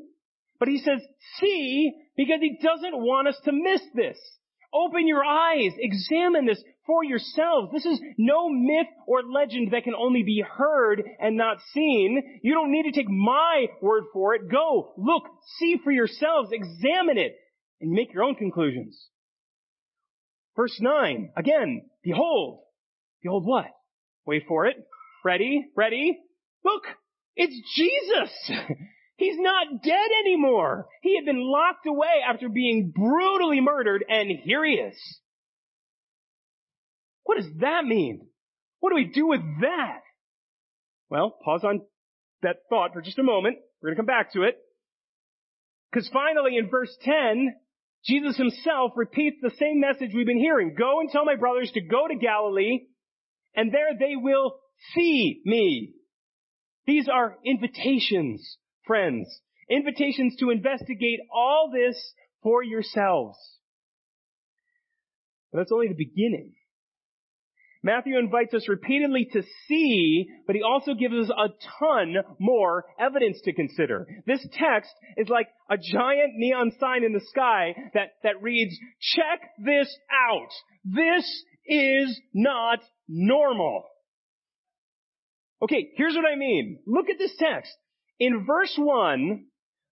But 0.59 0.67
he 0.67 0.77
says, 0.77 1.01
see, 1.39 1.91
because 2.15 2.39
he 2.41 2.57
doesn't 2.61 2.95
want 2.95 3.27
us 3.27 3.37
to 3.45 3.51
miss 3.51 3.81
this. 3.95 4.17
Open 4.73 5.07
your 5.07 5.23
eyes. 5.23 5.71
Examine 5.77 6.45
this 6.45 6.63
for 6.85 7.03
yourselves. 7.03 7.71
This 7.71 7.85
is 7.85 7.99
no 8.17 8.49
myth 8.49 8.87
or 9.07 9.21
legend 9.23 9.71
that 9.71 9.83
can 9.83 9.93
only 9.93 10.23
be 10.23 10.43
heard 10.45 11.03
and 11.19 11.37
not 11.37 11.57
seen. 11.73 12.39
You 12.41 12.53
don't 12.53 12.71
need 12.71 12.83
to 12.83 12.91
take 12.91 13.09
my 13.09 13.67
word 13.81 14.05
for 14.11 14.33
it. 14.35 14.49
Go, 14.49 14.93
look, 14.97 15.23
see 15.59 15.77
for 15.83 15.91
yourselves, 15.91 16.49
examine 16.51 17.17
it, 17.17 17.35
and 17.81 17.91
make 17.91 18.13
your 18.13 18.23
own 18.23 18.35
conclusions. 18.35 19.09
Verse 20.55 20.77
9, 20.79 21.31
again, 21.35 21.89
behold. 22.03 22.62
Behold 23.23 23.45
what? 23.45 23.65
Wait 24.25 24.43
for 24.47 24.65
it. 24.65 24.75
Ready? 25.25 25.65
Ready? 25.75 26.19
Look, 26.63 26.83
it's 27.35 27.55
Jesus! 27.75 28.59
He's 29.17 29.37
not 29.37 29.81
dead 29.83 30.09
anymore. 30.25 30.87
He 31.01 31.15
had 31.15 31.25
been 31.25 31.41
locked 31.41 31.85
away 31.87 32.21
after 32.27 32.49
being 32.49 32.91
brutally 32.93 33.61
murdered, 33.61 34.03
and 34.07 34.29
here 34.43 34.65
he 34.65 34.73
is. 34.73 34.97
What 37.23 37.37
does 37.37 37.49
that 37.61 37.85
mean? 37.85 38.27
What 38.79 38.89
do 38.89 38.95
we 38.95 39.05
do 39.05 39.27
with 39.27 39.41
that? 39.61 40.01
Well, 41.09 41.37
pause 41.43 41.63
on 41.63 41.81
that 42.41 42.57
thought 42.69 42.93
for 42.93 43.01
just 43.01 43.19
a 43.19 43.23
moment. 43.23 43.57
We're 43.81 43.89
going 43.89 43.95
to 43.95 43.99
come 43.99 44.05
back 44.07 44.33
to 44.33 44.43
it. 44.43 44.57
Because 45.91 46.09
finally 46.11 46.57
in 46.57 46.69
verse 46.69 46.93
10, 47.03 47.53
Jesus 48.05 48.35
himself 48.35 48.91
repeats 48.95 49.37
the 49.41 49.53
same 49.57 49.79
message 49.79 50.11
we've 50.13 50.25
been 50.25 50.39
hearing. 50.39 50.75
Go 50.77 50.99
and 50.99 51.09
tell 51.09 51.23
my 51.23 51.35
brothers 51.35 51.71
to 51.73 51.81
go 51.81 52.07
to 52.07 52.15
Galilee, 52.15 52.79
and 53.55 53.71
there 53.71 53.97
they 53.97 54.15
will 54.15 54.55
see 54.95 55.41
me. 55.45 55.93
These 56.85 57.07
are 57.07 57.37
invitations 57.45 58.57
friends. 58.85 59.27
Invitations 59.69 60.35
to 60.39 60.49
investigate 60.49 61.19
all 61.33 61.71
this 61.73 62.13
for 62.41 62.63
yourselves. 62.63 63.37
But 65.51 65.59
that's 65.59 65.71
only 65.71 65.87
the 65.87 65.93
beginning. 65.93 66.53
Matthew 67.85 68.17
invites 68.17 68.53
us 68.53 68.69
repeatedly 68.69 69.27
to 69.33 69.43
see, 69.67 70.27
but 70.47 70.55
he 70.55 70.61
also 70.61 70.93
gives 70.93 71.15
us 71.15 71.29
a 71.29 71.49
ton 71.79 72.15
more 72.39 72.85
evidence 72.97 73.41
to 73.43 73.53
consider. 73.53 74.07
This 74.25 74.45
text 74.53 74.91
is 75.17 75.27
like 75.27 75.47
a 75.69 75.75
giant 75.77 76.33
neon 76.35 76.71
sign 76.79 77.03
in 77.03 77.11
the 77.11 77.25
sky 77.29 77.75
that, 77.93 78.13
that 78.23 78.41
reads, 78.41 78.73
check 79.01 79.49
this 79.57 79.93
out. 80.09 80.47
This 80.85 81.25
is 81.65 82.19
not 82.33 82.79
normal. 83.07 83.85
Okay, 85.61 85.91
here's 85.95 86.15
what 86.15 86.25
I 86.25 86.35
mean. 86.35 86.79
Look 86.85 87.09
at 87.09 87.17
this 87.17 87.35
text. 87.37 87.71
In 88.19 88.45
verse 88.45 88.73
1, 88.77 89.45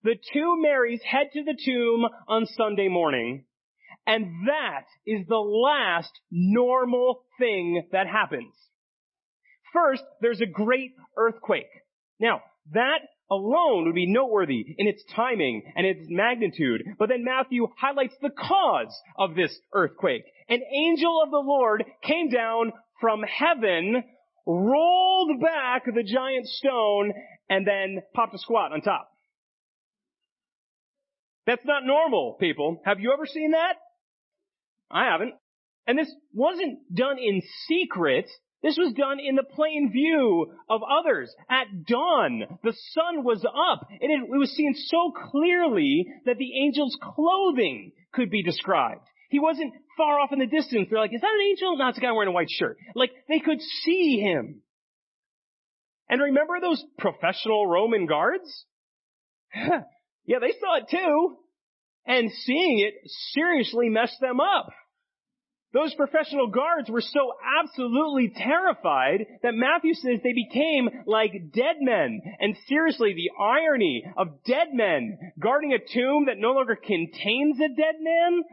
the 0.04 0.16
two 0.34 0.56
Marys 0.62 1.02
head 1.04 1.28
to 1.34 1.44
the 1.44 1.58
tomb 1.66 2.08
on 2.28 2.46
Sunday 2.46 2.88
morning, 2.88 3.46
and 4.06 4.48
that 4.48 4.86
is 5.06 5.26
the 5.28 5.38
last 5.38 6.12
normal 6.30 7.24
thing 7.40 7.84
that 7.92 8.08
happens. 8.08 8.54
First, 9.74 10.04
there's 10.22 10.42
a 10.42 10.46
great 10.46 10.92
earthquake. 11.18 11.70
Now, 12.20 12.42
that 12.74 13.00
alone 13.32 13.86
would 13.86 13.96
be 13.96 14.06
noteworthy 14.06 14.76
in 14.78 14.88
its 14.88 15.04
timing 15.16 15.64
and 15.76 15.88
its 15.88 16.02
magnitude. 16.10 16.84
But 17.00 17.10
then 17.10 17.24
Matthew 17.24 17.68
highlights 17.80 18.16
the 18.22 18.30
cause 18.30 18.94
of 19.18 19.36
this 19.36 19.58
earthquake. 19.74 20.24
An 20.52 20.62
angel 20.70 21.22
of 21.24 21.32
the 21.32 21.38
Lord 21.38 21.86
came 22.04 22.28
down 22.28 22.74
from 23.00 23.24
heaven, 23.24 24.04
rolled 24.46 25.40
back 25.40 25.86
the 25.86 26.04
giant 26.04 26.46
stone, 26.46 27.14
and 27.50 27.66
then 27.66 28.02
popped 28.14 28.36
a 28.36 28.38
squat 28.38 28.74
on 28.74 28.82
top. 28.82 29.10
That's 31.48 31.66
not 31.66 31.86
normal, 31.86 32.36
people. 32.38 32.82
Have 32.84 33.00
you 33.00 33.14
ever 33.14 33.26
seen 33.26 33.52
that? 33.52 33.76
I 34.92 35.06
haven't. 35.06 35.36
And 35.88 35.98
this 35.98 36.14
wasn't 36.34 36.80
done 36.94 37.18
in 37.18 37.42
secret. 37.70 38.30
This 38.62 38.78
was 38.78 38.94
done 38.94 39.22
in 39.22 39.36
the 39.36 39.44
plain 39.44 39.90
view 39.90 40.52
of 40.70 40.82
others. 40.84 41.34
At 41.50 41.86
dawn, 41.88 42.44
the 42.62 42.76
sun 42.90 43.24
was 43.24 43.46
up, 43.46 43.88
and 43.90 44.12
it, 44.12 44.30
it 44.30 44.38
was 44.38 44.52
seen 44.52 44.76
so 44.76 45.14
clearly 45.32 46.08
that 46.26 46.38
the 46.38 46.62
angel's 46.66 46.98
clothing 47.02 47.94
could 48.12 48.30
be 48.30 48.44
described. 48.44 49.08
He 49.32 49.40
wasn't 49.40 49.74
far 49.96 50.20
off 50.20 50.34
in 50.34 50.40
the 50.40 50.46
distance. 50.46 50.90
They're 50.90 51.00
like, 51.00 51.14
is 51.14 51.22
that 51.22 51.32
an 51.34 51.48
angel? 51.50 51.78
No, 51.78 51.88
it's 51.88 51.98
a 51.98 52.02
guy 52.02 52.12
wearing 52.12 52.28
a 52.28 52.34
white 52.34 52.50
shirt. 52.50 52.78
Like, 52.96 53.12
they 53.30 53.40
could 53.40 53.62
see 53.62 54.20
him. 54.20 54.62
And 56.10 56.22
remember 56.22 56.60
those 56.60 56.84
professional 56.98 57.66
Roman 57.66 58.08
guards? 58.08 58.66
yeah, 59.56 60.40
they 60.42 60.54
saw 60.60 60.80
it 60.80 60.90
too. 60.92 61.38
And 62.06 62.30
seeing 62.30 62.80
it 62.80 62.96
seriously 63.32 63.88
messed 63.88 64.20
them 64.20 64.42
up. 64.42 64.68
Those 65.74 65.94
professional 65.96 66.48
guards 66.48 66.90
were 66.90 67.00
so 67.00 67.32
absolutely 67.62 68.34
terrified 68.36 69.26
that 69.44 69.54
Matthew 69.54 69.94
says 69.94 70.20
they 70.22 70.34
became 70.34 70.90
like 71.06 71.54
dead 71.54 71.78
men. 71.80 72.20
And 72.42 72.58
seriously, 72.68 73.14
the 73.14 73.32
irony 73.42 74.04
of 74.18 74.44
dead 74.44 74.74
men 74.74 75.18
guarding 75.40 75.72
a 75.72 75.80
tomb 75.80 76.26
that 76.26 76.38
no 76.38 76.52
longer 76.52 76.76
contains 76.76 77.58
a 77.62 77.70
dead 77.70 77.96
man 78.02 78.44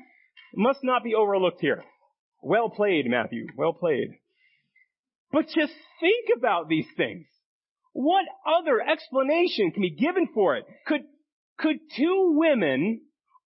must 0.58 0.80
not 0.82 1.04
be 1.04 1.14
overlooked 1.14 1.60
here. 1.60 1.84
Well 2.42 2.68
played, 2.68 3.06
Matthew. 3.06 3.46
Well 3.56 3.72
played. 3.72 4.08
But 5.32 5.46
just 5.46 5.72
think 6.00 6.26
about 6.36 6.68
these 6.68 6.86
things. 6.96 7.26
What 7.92 8.24
other 8.46 8.80
explanation 8.80 9.70
can 9.70 9.82
be 9.82 9.90
given 9.90 10.28
for 10.34 10.56
it? 10.56 10.64
Could, 10.86 11.02
could 11.58 11.76
two 11.96 12.34
women 12.36 13.00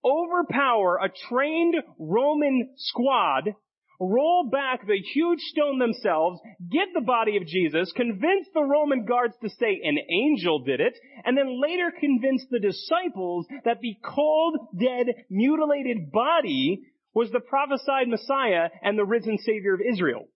overpower 0.04 0.98
a 0.98 1.10
trained 1.30 1.76
Roman 2.00 2.70
squad, 2.78 3.56
roll 4.00 4.50
back 4.52 4.86
the 4.86 5.00
huge 5.14 5.40
stone 5.42 5.80
themselves, 5.80 6.40
get 6.72 6.88
the 6.94 7.02
body 7.02 7.38
of 7.38 7.46
Jesus, 7.46 7.92
convince 7.96 8.48
the 8.54 8.64
Roman 8.64 9.06
guards 9.06 9.36
to 9.42 9.50
say 9.50 9.80
an 9.84 9.98
angel 10.10 10.64
did 10.64 10.80
it, 10.80 10.98
and 11.24 11.38
then 11.38 11.62
later 11.62 11.92
convince 12.00 12.44
the 12.50 12.60
disciples 12.60 13.46
that 13.64 13.80
the 13.82 13.96
cold, 14.04 14.58
dead, 14.80 15.08
mutilated 15.30 16.12
body 16.12 16.84
was 17.14 17.30
the 17.32 17.40
prophesied 17.40 18.08
Messiah 18.08 18.70
and 18.82 18.98
the 18.98 19.06
risen 19.06 19.38
Savior 19.38 19.74
of 19.74 19.82
Israel. 19.82 20.28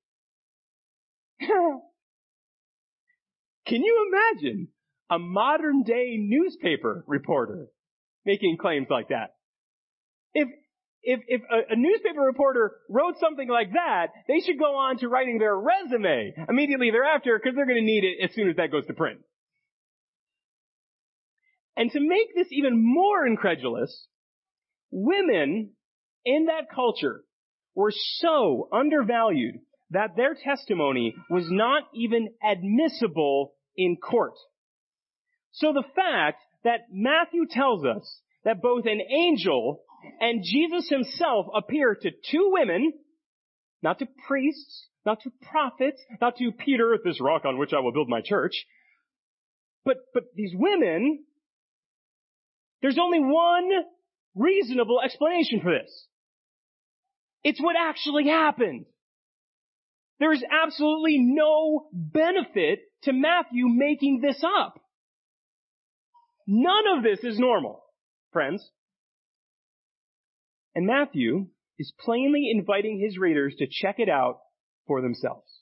Can 1.40 1.82
you 3.84 4.12
imagine 4.12 4.68
a 5.10 5.20
modern 5.20 5.84
day 5.84 6.18
newspaper 6.20 7.04
reporter 7.08 7.68
making 8.26 8.58
claims 8.58 8.88
like 8.90 9.10
that? 9.10 9.36
If, 10.34 10.50
if, 11.04 11.22
if 11.28 11.42
a, 11.50 11.74
a, 11.74 11.76
newspaper 11.76 12.22
reporter 12.22 12.78
wrote 12.90 13.20
something 13.20 13.48
like 13.48 13.74
that, 13.74 14.08
they 14.28 14.40
should 14.46 14.60
go 14.60 14.76
on 14.76 14.98
to 14.98 15.08
writing 15.08 15.40
their 15.40 15.58
resume 15.58 16.34
immediately 16.50 16.92
thereafter 16.92 17.40
because 17.42 17.56
they're 17.56 17.66
going 17.66 17.80
to 17.80 17.86
need 17.86 18.04
it 18.04 18.22
as 18.24 18.36
soon 18.36 18.50
as 18.50 18.58
that 18.58 18.72
goes 18.72 18.86
to 18.88 18.94
print. 18.94 19.20
And 21.78 21.92
to 21.92 22.00
make 22.00 22.36
this 22.36 22.48
even 22.52 22.74
more 22.76 23.26
incredulous, 23.26 24.08
women 24.92 25.72
in 26.26 26.46
that 26.46 26.74
culture 26.74 27.22
were 27.76 27.92
so 27.92 28.68
undervalued 28.72 29.60
that 29.92 30.16
their 30.16 30.34
testimony 30.36 31.16
was 31.30 31.46
not 31.50 31.84
even 31.94 32.30
admissible 32.44 33.54
in 33.78 33.98
court. 33.98 34.34
So 35.52 35.74
the 35.74 35.84
fact 35.96 36.42
that 36.64 36.88
Matthew 36.92 37.46
tells 37.50 37.86
us 37.86 38.20
that 38.44 38.62
both 38.62 38.86
an 38.86 39.02
angel 39.02 39.82
and 40.20 40.44
Jesus 40.44 40.90
himself 40.90 41.48
appear 41.56 41.96
to 41.96 42.12
two 42.12 42.50
women, 42.52 42.94
not 43.82 44.00
to 44.00 44.08
priests, 44.28 44.88
not 45.06 45.22
to 45.22 45.32
prophets, 45.52 46.02
not 46.20 46.38
to 46.38 46.52
Peter, 46.52 46.98
this 47.04 47.22
rock 47.22 47.46
on 47.46 47.58
which 47.58 47.74
I 47.74 47.80
will 47.80 47.92
build 47.92 48.10
my 48.10 48.22
church, 48.24 48.66
but, 49.84 49.98
but 50.14 50.24
these 50.36 50.52
women, 50.56 51.24
there's 52.82 52.98
only 53.00 53.20
one 53.20 53.70
reasonable 54.34 55.00
explanation 55.02 55.62
for 55.62 55.72
this. 55.72 56.08
It's 57.46 57.62
what 57.62 57.76
actually 57.80 58.28
happened. 58.28 58.88
There 60.20 60.34
is 60.34 60.44
absolutely 60.52 61.20
no 61.20 61.88
benefit 61.94 62.80
to 63.04 63.14
Matthew 63.14 63.68
making 63.68 64.20
this 64.20 64.44
up. 64.44 64.82
None 66.48 66.98
of 66.98 67.04
this 67.04 67.20
is 67.24 67.38
normal, 67.38 67.84
friends. 68.34 68.68
And 70.74 70.88
Matthew 70.88 71.50
is 71.78 71.94
plainly 72.04 72.50
inviting 72.52 73.00
his 73.00 73.20
readers 73.20 73.54
to 73.60 73.68
check 73.70 74.00
it 74.00 74.10
out 74.10 74.40
for 74.88 75.04
themselves. 75.04 75.62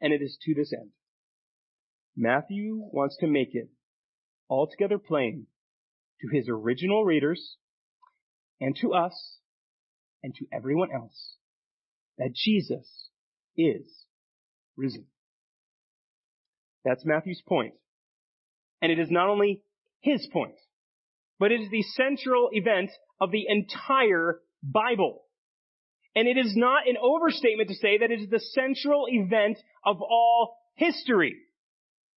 And 0.00 0.12
it 0.12 0.20
is 0.20 0.36
to 0.46 0.54
this 0.54 0.72
end. 0.72 0.90
Matthew 2.16 2.76
wants 2.92 3.16
to 3.20 3.28
make 3.28 3.54
it 3.54 3.68
altogether 4.48 4.98
plain 4.98 5.46
to 6.22 6.36
his 6.36 6.48
original 6.48 7.04
readers 7.04 7.56
and 8.60 8.76
to 8.80 8.94
us 8.94 9.39
and 10.22 10.34
to 10.36 10.46
everyone 10.52 10.90
else 10.94 11.36
that 12.18 12.34
Jesus 12.34 13.08
is 13.56 13.86
risen. 14.76 15.06
That's 16.84 17.04
Matthew's 17.04 17.42
point. 17.46 17.74
And 18.82 18.90
it 18.90 18.98
is 18.98 19.10
not 19.10 19.28
only 19.28 19.62
his 20.00 20.26
point, 20.32 20.54
but 21.38 21.52
it 21.52 21.60
is 21.60 21.70
the 21.70 21.82
central 21.82 22.48
event 22.52 22.90
of 23.20 23.30
the 23.30 23.44
entire 23.48 24.40
Bible. 24.62 25.22
And 26.14 26.26
it 26.26 26.36
is 26.36 26.54
not 26.56 26.88
an 26.88 26.96
overstatement 27.00 27.68
to 27.68 27.74
say 27.74 27.98
that 27.98 28.10
it 28.10 28.20
is 28.20 28.30
the 28.30 28.40
central 28.40 29.06
event 29.08 29.58
of 29.84 30.00
all 30.02 30.56
history. 30.74 31.36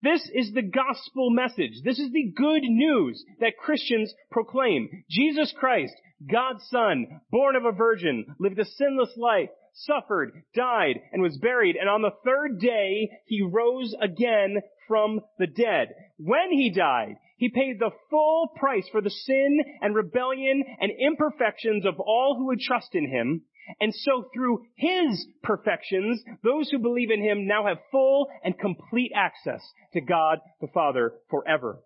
This 0.04 0.28
is 0.34 0.52
the 0.52 0.64
gospel 0.64 1.30
message. 1.30 1.84
This 1.84 2.00
is 2.00 2.12
the 2.12 2.34
good 2.36 2.64
news 2.64 3.24
that 3.40 3.58
Christians 3.58 4.12
proclaim. 4.32 4.90
Jesus 5.10 5.54
Christ, 5.58 5.94
God's 6.30 6.66
Son, 6.70 7.22
born 7.30 7.56
of 7.56 7.66
a 7.66 7.72
virgin, 7.72 8.26
lived 8.40 8.58
a 8.58 8.66
sinless 8.66 9.16
life, 9.16 9.50
suffered, 9.74 10.44
died, 10.56 11.02
and 11.12 11.22
was 11.22 11.38
buried, 11.38 11.76
and 11.76 11.88
on 11.88 12.02
the 12.02 12.16
third 12.26 12.60
day 12.60 13.12
he 13.28 13.44
rose 13.44 13.96
again 14.02 14.62
from 14.88 15.22
the 15.38 15.48
dead. 15.48 15.94
When 16.18 16.52
he 16.52 16.72
died, 16.72 17.18
he 17.38 17.50
paid 17.50 17.80
the 17.80 17.92
full 18.10 18.50
price 18.56 18.88
for 18.92 19.02
the 19.02 19.10
sin 19.10 19.60
and 19.82 19.96
rebellion 19.96 20.64
and 20.80 20.92
imperfections 20.92 21.86
of 21.86 22.00
all 22.00 22.36
who 22.38 22.48
would 22.48 22.60
trust 22.60 22.96
in 22.96 23.08
him. 23.08 23.44
And 23.80 23.94
so 23.94 24.30
through 24.34 24.66
his 24.76 25.28
perfections, 25.44 26.24
those 26.44 26.70
who 26.70 26.80
believe 26.80 27.12
in 27.12 27.22
him 27.22 27.48
now 27.48 27.68
have 27.68 27.78
full 27.92 28.28
and 28.44 28.58
complete 28.58 29.12
access 29.16 29.62
to 29.94 30.02
God 30.02 30.40
the 30.60 30.68
Father 30.68 31.14
forever. 31.30 31.80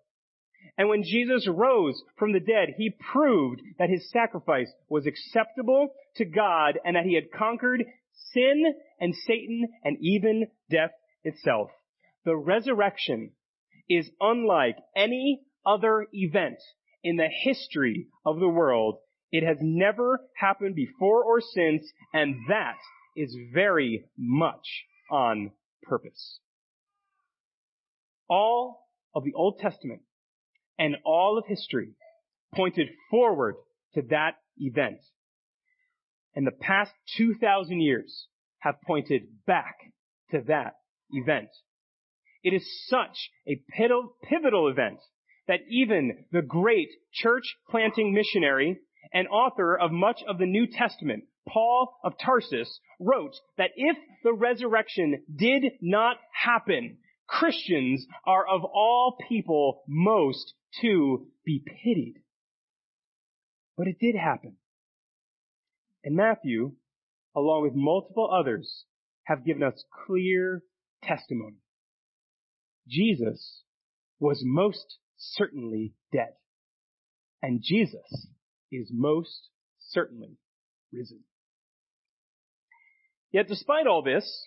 And 0.78 0.88
when 0.88 1.04
Jesus 1.04 1.48
rose 1.48 2.02
from 2.18 2.32
the 2.32 2.40
dead, 2.40 2.70
he 2.76 2.90
proved 3.12 3.62
that 3.78 3.88
his 3.88 4.10
sacrifice 4.10 4.70
was 4.88 5.06
acceptable 5.06 5.88
to 6.16 6.24
God 6.24 6.78
and 6.84 6.96
that 6.96 7.04
he 7.04 7.14
had 7.14 7.30
conquered 7.30 7.84
sin 8.32 8.74
and 9.00 9.14
Satan 9.14 9.68
and 9.84 9.96
even 10.00 10.48
death 10.70 10.92
itself. 11.22 11.70
The 12.24 12.36
resurrection 12.36 13.32
is 13.88 14.10
unlike 14.20 14.76
any 14.94 15.42
other 15.64 16.06
event 16.12 16.58
in 17.02 17.16
the 17.16 17.28
history 17.28 18.08
of 18.24 18.40
the 18.40 18.48
world. 18.48 18.98
It 19.32 19.42
has 19.44 19.58
never 19.60 20.20
happened 20.36 20.74
before 20.74 21.24
or 21.24 21.40
since, 21.40 21.92
and 22.12 22.36
that 22.48 22.76
is 23.16 23.36
very 23.52 24.04
much 24.16 24.84
on 25.10 25.52
purpose. 25.82 26.40
All 28.28 28.88
of 29.14 29.24
the 29.24 29.34
Old 29.34 29.58
Testament 29.58 30.02
and 30.78 30.96
all 31.04 31.38
of 31.38 31.46
history 31.46 31.94
pointed 32.54 32.88
forward 33.10 33.56
to 33.94 34.02
that 34.10 34.34
event. 34.58 34.98
And 36.34 36.46
the 36.46 36.52
past 36.52 36.92
2,000 37.16 37.80
years 37.80 38.28
have 38.58 38.80
pointed 38.86 39.22
back 39.46 39.76
to 40.30 40.42
that 40.48 40.74
event. 41.10 41.48
It 42.42 42.52
is 42.52 42.86
such 42.88 43.30
a 43.48 43.62
pivotal 43.72 44.68
event 44.68 44.98
that 45.48 45.60
even 45.68 46.26
the 46.32 46.42
great 46.42 46.88
church 47.12 47.56
planting 47.70 48.12
missionary 48.12 48.80
and 49.12 49.28
author 49.28 49.76
of 49.76 49.92
much 49.92 50.22
of 50.28 50.38
the 50.38 50.46
New 50.46 50.66
Testament, 50.66 51.24
Paul 51.48 51.96
of 52.02 52.14
Tarsus, 52.22 52.80
wrote 52.98 53.34
that 53.58 53.70
if 53.76 53.96
the 54.22 54.32
resurrection 54.32 55.22
did 55.34 55.64
not 55.80 56.16
happen, 56.32 56.98
Christians 57.28 58.06
are 58.24 58.46
of 58.46 58.64
all 58.64 59.16
people 59.28 59.82
most 59.88 60.54
to 60.80 61.26
be 61.44 61.62
pitied. 61.64 62.16
But 63.76 63.88
it 63.88 63.98
did 64.00 64.16
happen. 64.16 64.56
And 66.04 66.16
Matthew, 66.16 66.72
along 67.34 67.62
with 67.62 67.74
multiple 67.74 68.30
others, 68.32 68.84
have 69.24 69.44
given 69.44 69.62
us 69.62 69.84
clear 70.06 70.62
testimony. 71.02 71.56
Jesus 72.88 73.62
was 74.20 74.40
most 74.44 74.98
certainly 75.18 75.94
dead. 76.12 76.34
And 77.42 77.60
Jesus 77.62 78.28
is 78.76 78.90
most 78.92 79.48
certainly 79.78 80.38
risen. 80.92 81.20
Yet 83.32 83.48
despite 83.48 83.86
all 83.86 84.02
this, 84.02 84.44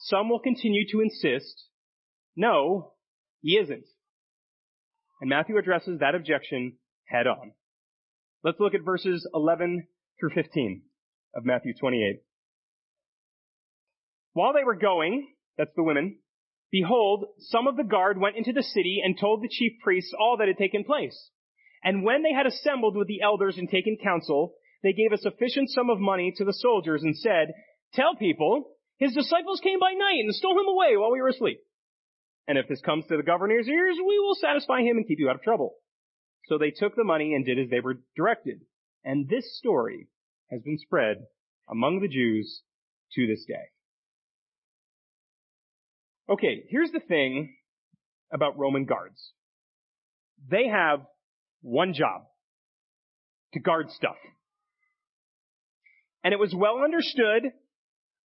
some 0.00 0.28
will 0.28 0.40
continue 0.40 0.86
to 0.90 1.00
insist, 1.00 1.64
no, 2.36 2.92
he 3.42 3.56
isn't. 3.56 3.84
And 5.20 5.28
Matthew 5.28 5.58
addresses 5.58 6.00
that 6.00 6.14
objection 6.14 6.78
head 7.04 7.26
on. 7.26 7.52
Let's 8.42 8.60
look 8.60 8.74
at 8.74 8.84
verses 8.84 9.28
11 9.34 9.86
through 10.18 10.30
15 10.30 10.82
of 11.34 11.44
Matthew 11.44 11.74
28. 11.78 12.22
While 14.32 14.52
they 14.54 14.64
were 14.64 14.76
going, 14.76 15.28
that's 15.58 15.74
the 15.76 15.82
women, 15.82 16.18
behold, 16.70 17.26
some 17.38 17.66
of 17.66 17.76
the 17.76 17.84
guard 17.84 18.18
went 18.18 18.36
into 18.36 18.52
the 18.52 18.62
city 18.62 19.00
and 19.04 19.18
told 19.18 19.42
the 19.42 19.48
chief 19.50 19.72
priests 19.82 20.14
all 20.18 20.38
that 20.38 20.48
had 20.48 20.56
taken 20.56 20.84
place. 20.84 21.30
And 21.82 22.04
when 22.04 22.22
they 22.22 22.32
had 22.32 22.46
assembled 22.46 22.96
with 22.96 23.08
the 23.08 23.22
elders 23.22 23.56
and 23.56 23.68
taken 23.68 23.96
counsel, 24.02 24.54
they 24.82 24.92
gave 24.92 25.12
a 25.12 25.18
sufficient 25.18 25.70
sum 25.70 25.90
of 25.90 25.98
money 26.00 26.32
to 26.36 26.44
the 26.44 26.52
soldiers 26.52 27.02
and 27.02 27.16
said, 27.16 27.52
tell 27.94 28.14
people, 28.14 28.76
his 28.98 29.14
disciples 29.14 29.60
came 29.60 29.78
by 29.78 29.92
night 29.92 30.20
and 30.20 30.34
stole 30.34 30.58
him 30.58 30.68
away 30.68 30.96
while 30.96 31.10
we 31.10 31.20
were 31.20 31.28
asleep. 31.28 31.60
And 32.46 32.58
if 32.58 32.68
this 32.68 32.80
comes 32.80 33.06
to 33.06 33.16
the 33.16 33.22
governor's 33.22 33.68
ears, 33.68 33.96
we 33.96 34.18
will 34.18 34.34
satisfy 34.34 34.80
him 34.80 34.96
and 34.96 35.06
keep 35.06 35.18
you 35.18 35.28
out 35.28 35.36
of 35.36 35.42
trouble. 35.42 35.74
So 36.46 36.58
they 36.58 36.70
took 36.70 36.96
the 36.96 37.04
money 37.04 37.34
and 37.34 37.44
did 37.44 37.58
as 37.58 37.70
they 37.70 37.80
were 37.80 38.00
directed. 38.16 38.60
And 39.04 39.28
this 39.28 39.56
story 39.58 40.08
has 40.50 40.60
been 40.62 40.78
spread 40.78 41.18
among 41.70 42.00
the 42.00 42.08
Jews 42.08 42.62
to 43.14 43.26
this 43.26 43.44
day. 43.46 43.70
Okay, 46.28 46.64
here's 46.68 46.92
the 46.92 47.00
thing 47.00 47.54
about 48.32 48.58
Roman 48.58 48.84
guards. 48.84 49.32
They 50.48 50.68
have 50.68 51.00
one 51.60 51.94
job. 51.94 52.22
To 53.54 53.60
guard 53.60 53.90
stuff. 53.90 54.16
And 56.22 56.32
it 56.32 56.38
was 56.38 56.54
well 56.54 56.78
understood 56.84 57.52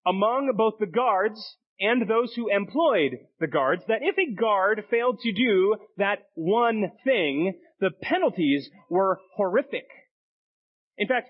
among 0.06 0.52
both 0.58 0.74
the 0.80 0.86
guards 0.86 1.40
and 1.80 2.08
those 2.08 2.34
who 2.36 2.50
employed 2.50 3.20
the 3.40 3.48
guards 3.48 3.84
that 3.88 4.02
if 4.02 4.18
a 4.18 4.36
guard 4.36 4.84
failed 4.90 5.20
to 5.20 5.34
do 5.34 5.76
that 5.98 6.20
one 6.36 6.92
thing, 7.04 7.54
the 7.80 7.92
penalties 8.02 8.70
were 8.90 9.20
horrific. 9.36 9.88
In 10.98 11.08
fact, 11.08 11.30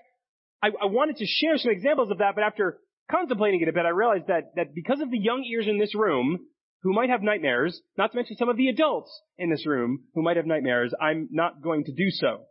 I, 0.62 0.68
I, 0.68 0.86
wanted 0.86 1.16
to 1.16 1.26
share 1.26 1.56
some 1.56 1.72
examples 1.72 2.10
of 2.10 2.18
that, 2.18 2.34
but 2.34 2.44
after 2.44 2.78
contemplating 3.10 3.60
it 3.60 3.68
a 3.68 3.72
bit, 3.72 3.86
I 3.86 3.90
realized 3.90 4.26
that, 4.28 4.52
that 4.56 4.74
because 4.74 5.00
of 5.00 5.10
the 5.10 5.18
young 5.18 5.44
ears 5.44 5.66
in 5.66 5.78
this 5.78 5.94
room, 5.94 6.40
who 6.84 6.92
might 6.92 7.08
have 7.08 7.22
nightmares, 7.22 7.80
not 7.96 8.12
to 8.12 8.16
mention 8.16 8.36
some 8.36 8.50
of 8.50 8.58
the 8.58 8.68
adults 8.68 9.10
in 9.38 9.50
this 9.50 9.66
room 9.66 10.04
who 10.14 10.22
might 10.22 10.36
have 10.36 10.44
nightmares, 10.44 10.94
I'm 11.00 11.28
not 11.32 11.62
going 11.62 11.84
to 11.84 11.92
do 11.92 12.10
so. 12.10 12.42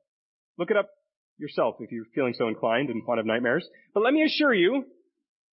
Look 0.58 0.72
it 0.72 0.78
up 0.78 0.90
yourself 1.38 1.76
if 1.80 1.92
you're 1.92 2.06
feeling 2.16 2.34
so 2.36 2.48
inclined 2.48 2.90
and 2.90 3.04
to 3.06 3.16
have 3.16 3.26
nightmares. 3.28 3.68
But 3.94 4.02
let 4.02 4.12
me 4.12 4.24
assure 4.24 4.54
you, 4.54 4.86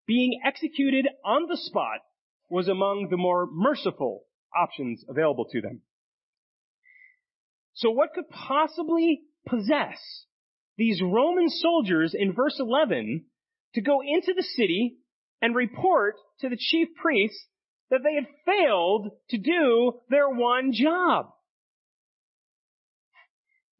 being 0.06 0.40
executed 0.44 1.06
on 1.24 1.46
the 1.46 1.58
spot 1.58 2.00
was 2.48 2.68
among 2.68 3.08
the 3.10 3.18
more 3.18 3.46
merciful 3.52 4.22
options 4.56 5.04
available 5.08 5.44
to 5.52 5.60
them. 5.60 5.82
So 7.74 7.90
what 7.90 8.14
could 8.14 8.28
possibly 8.30 9.20
possess 9.46 10.24
these 10.78 11.02
Roman 11.02 11.50
soldiers 11.50 12.14
in 12.18 12.32
verse 12.32 12.56
11 12.58 13.26
to 13.74 13.80
go 13.82 14.00
into 14.00 14.32
the 14.34 14.42
city 14.42 14.96
and 15.42 15.54
report 15.54 16.14
to 16.40 16.48
the 16.48 16.58
chief 16.58 16.88
priests 17.00 17.46
that 17.90 18.00
they 18.02 18.14
had 18.14 18.26
failed 18.46 19.10
to 19.30 19.38
do 19.38 20.00
their 20.08 20.28
one 20.28 20.72
job? 20.72 21.32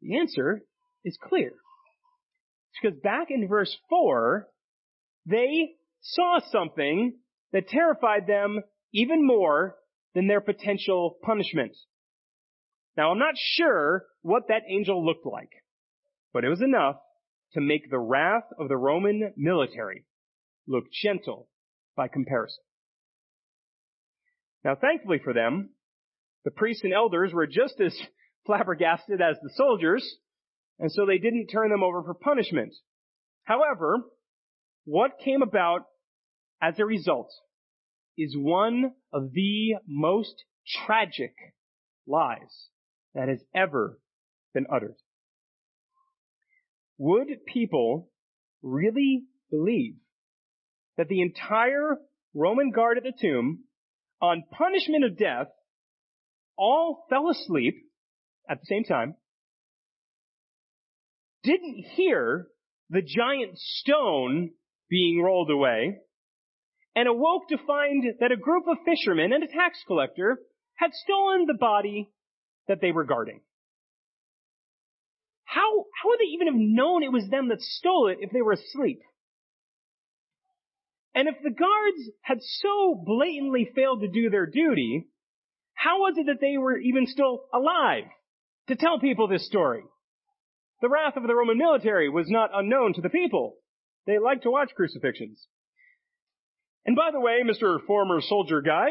The 0.01 0.17
answer 0.17 0.63
is 1.03 1.17
clear. 1.21 1.53
Because 2.81 2.99
back 2.99 3.27
in 3.29 3.47
verse 3.47 3.75
4, 3.89 4.47
they 5.25 5.75
saw 6.01 6.39
something 6.51 7.13
that 7.51 7.67
terrified 7.67 8.27
them 8.27 8.61
even 8.93 9.25
more 9.25 9.75
than 10.15 10.27
their 10.27 10.41
potential 10.41 11.17
punishment. 11.23 11.75
Now 12.97 13.11
I'm 13.11 13.19
not 13.19 13.35
sure 13.37 14.05
what 14.21 14.47
that 14.49 14.63
angel 14.67 15.05
looked 15.05 15.25
like, 15.25 15.51
but 16.33 16.43
it 16.43 16.49
was 16.49 16.61
enough 16.61 16.97
to 17.53 17.61
make 17.61 17.89
the 17.89 17.99
wrath 17.99 18.45
of 18.57 18.67
the 18.67 18.77
Roman 18.77 19.33
military 19.37 20.05
look 20.67 20.85
gentle 20.91 21.47
by 21.95 22.07
comparison. 22.07 22.63
Now 24.63 24.75
thankfully 24.75 25.19
for 25.23 25.33
them, 25.33 25.71
the 26.45 26.51
priests 26.51 26.83
and 26.83 26.93
elders 26.93 27.33
were 27.33 27.47
just 27.47 27.79
as 27.79 27.97
flabbergasted 28.45 29.21
as 29.21 29.37
the 29.41 29.51
soldiers, 29.55 30.17
and 30.79 30.91
so 30.91 31.05
they 31.05 31.17
didn't 31.17 31.47
turn 31.47 31.69
them 31.69 31.83
over 31.83 32.03
for 32.03 32.13
punishment. 32.13 32.73
However, 33.43 33.97
what 34.85 35.19
came 35.23 35.41
about 35.41 35.85
as 36.61 36.79
a 36.79 36.85
result 36.85 37.31
is 38.17 38.35
one 38.37 38.93
of 39.13 39.31
the 39.33 39.75
most 39.87 40.43
tragic 40.85 41.33
lies 42.07 42.69
that 43.13 43.29
has 43.29 43.39
ever 43.55 43.99
been 44.53 44.65
uttered. 44.73 44.95
Would 46.97 47.45
people 47.45 48.09
really 48.61 49.23
believe 49.49 49.95
that 50.97 51.07
the 51.07 51.21
entire 51.21 51.97
Roman 52.33 52.71
guard 52.71 52.97
at 52.97 53.03
the 53.03 53.13
tomb, 53.19 53.63
on 54.21 54.43
punishment 54.51 55.03
of 55.03 55.17
death, 55.17 55.47
all 56.57 57.05
fell 57.09 57.29
asleep 57.29 57.75
at 58.49 58.59
the 58.59 58.65
same 58.65 58.83
time, 58.83 59.15
didn't 61.43 61.85
hear 61.95 62.47
the 62.89 63.01
giant 63.01 63.57
stone 63.57 64.51
being 64.89 65.21
rolled 65.21 65.49
away, 65.49 65.97
and 66.95 67.07
awoke 67.07 67.47
to 67.49 67.57
find 67.65 68.03
that 68.19 68.31
a 68.31 68.37
group 68.37 68.65
of 68.67 68.77
fishermen 68.85 69.31
and 69.31 69.43
a 69.43 69.47
tax 69.47 69.79
collector 69.87 70.37
had 70.75 70.91
stolen 70.93 71.45
the 71.47 71.57
body 71.57 72.09
that 72.67 72.81
they 72.81 72.91
were 72.91 73.05
guarding. 73.05 73.39
How, 75.45 75.85
how 76.01 76.09
would 76.09 76.19
they 76.19 76.31
even 76.33 76.47
have 76.47 76.55
known 76.55 77.03
it 77.03 77.11
was 77.11 77.29
them 77.29 77.49
that 77.49 77.61
stole 77.61 78.09
it 78.09 78.17
if 78.21 78.31
they 78.31 78.41
were 78.41 78.53
asleep? 78.53 79.01
And 81.13 81.27
if 81.27 81.35
the 81.43 81.49
guards 81.49 82.09
had 82.21 82.37
so 82.41 83.01
blatantly 83.05 83.69
failed 83.75 84.01
to 84.01 84.07
do 84.07 84.29
their 84.29 84.45
duty, 84.45 85.07
how 85.73 85.99
was 85.99 86.15
it 86.17 86.27
that 86.27 86.39
they 86.39 86.57
were 86.57 86.77
even 86.77 87.05
still 87.05 87.43
alive 87.53 88.05
to 88.67 88.75
tell 88.75 88.99
people 88.99 89.27
this 89.27 89.45
story? 89.45 89.83
The 90.81 90.89
wrath 90.89 91.17
of 91.17 91.23
the 91.23 91.35
Roman 91.35 91.57
military 91.57 92.09
was 92.09 92.29
not 92.29 92.51
unknown 92.53 92.93
to 92.93 93.01
the 93.01 93.09
people. 93.09 93.57
They 94.07 94.19
liked 94.19 94.43
to 94.43 94.51
watch 94.51 94.71
crucifixions. 94.75 95.45
And 96.85 96.95
by 96.95 97.11
the 97.11 97.19
way, 97.19 97.41
Mr. 97.45 97.85
Former 97.85 98.21
Soldier 98.21 98.61
Guy, 98.61 98.89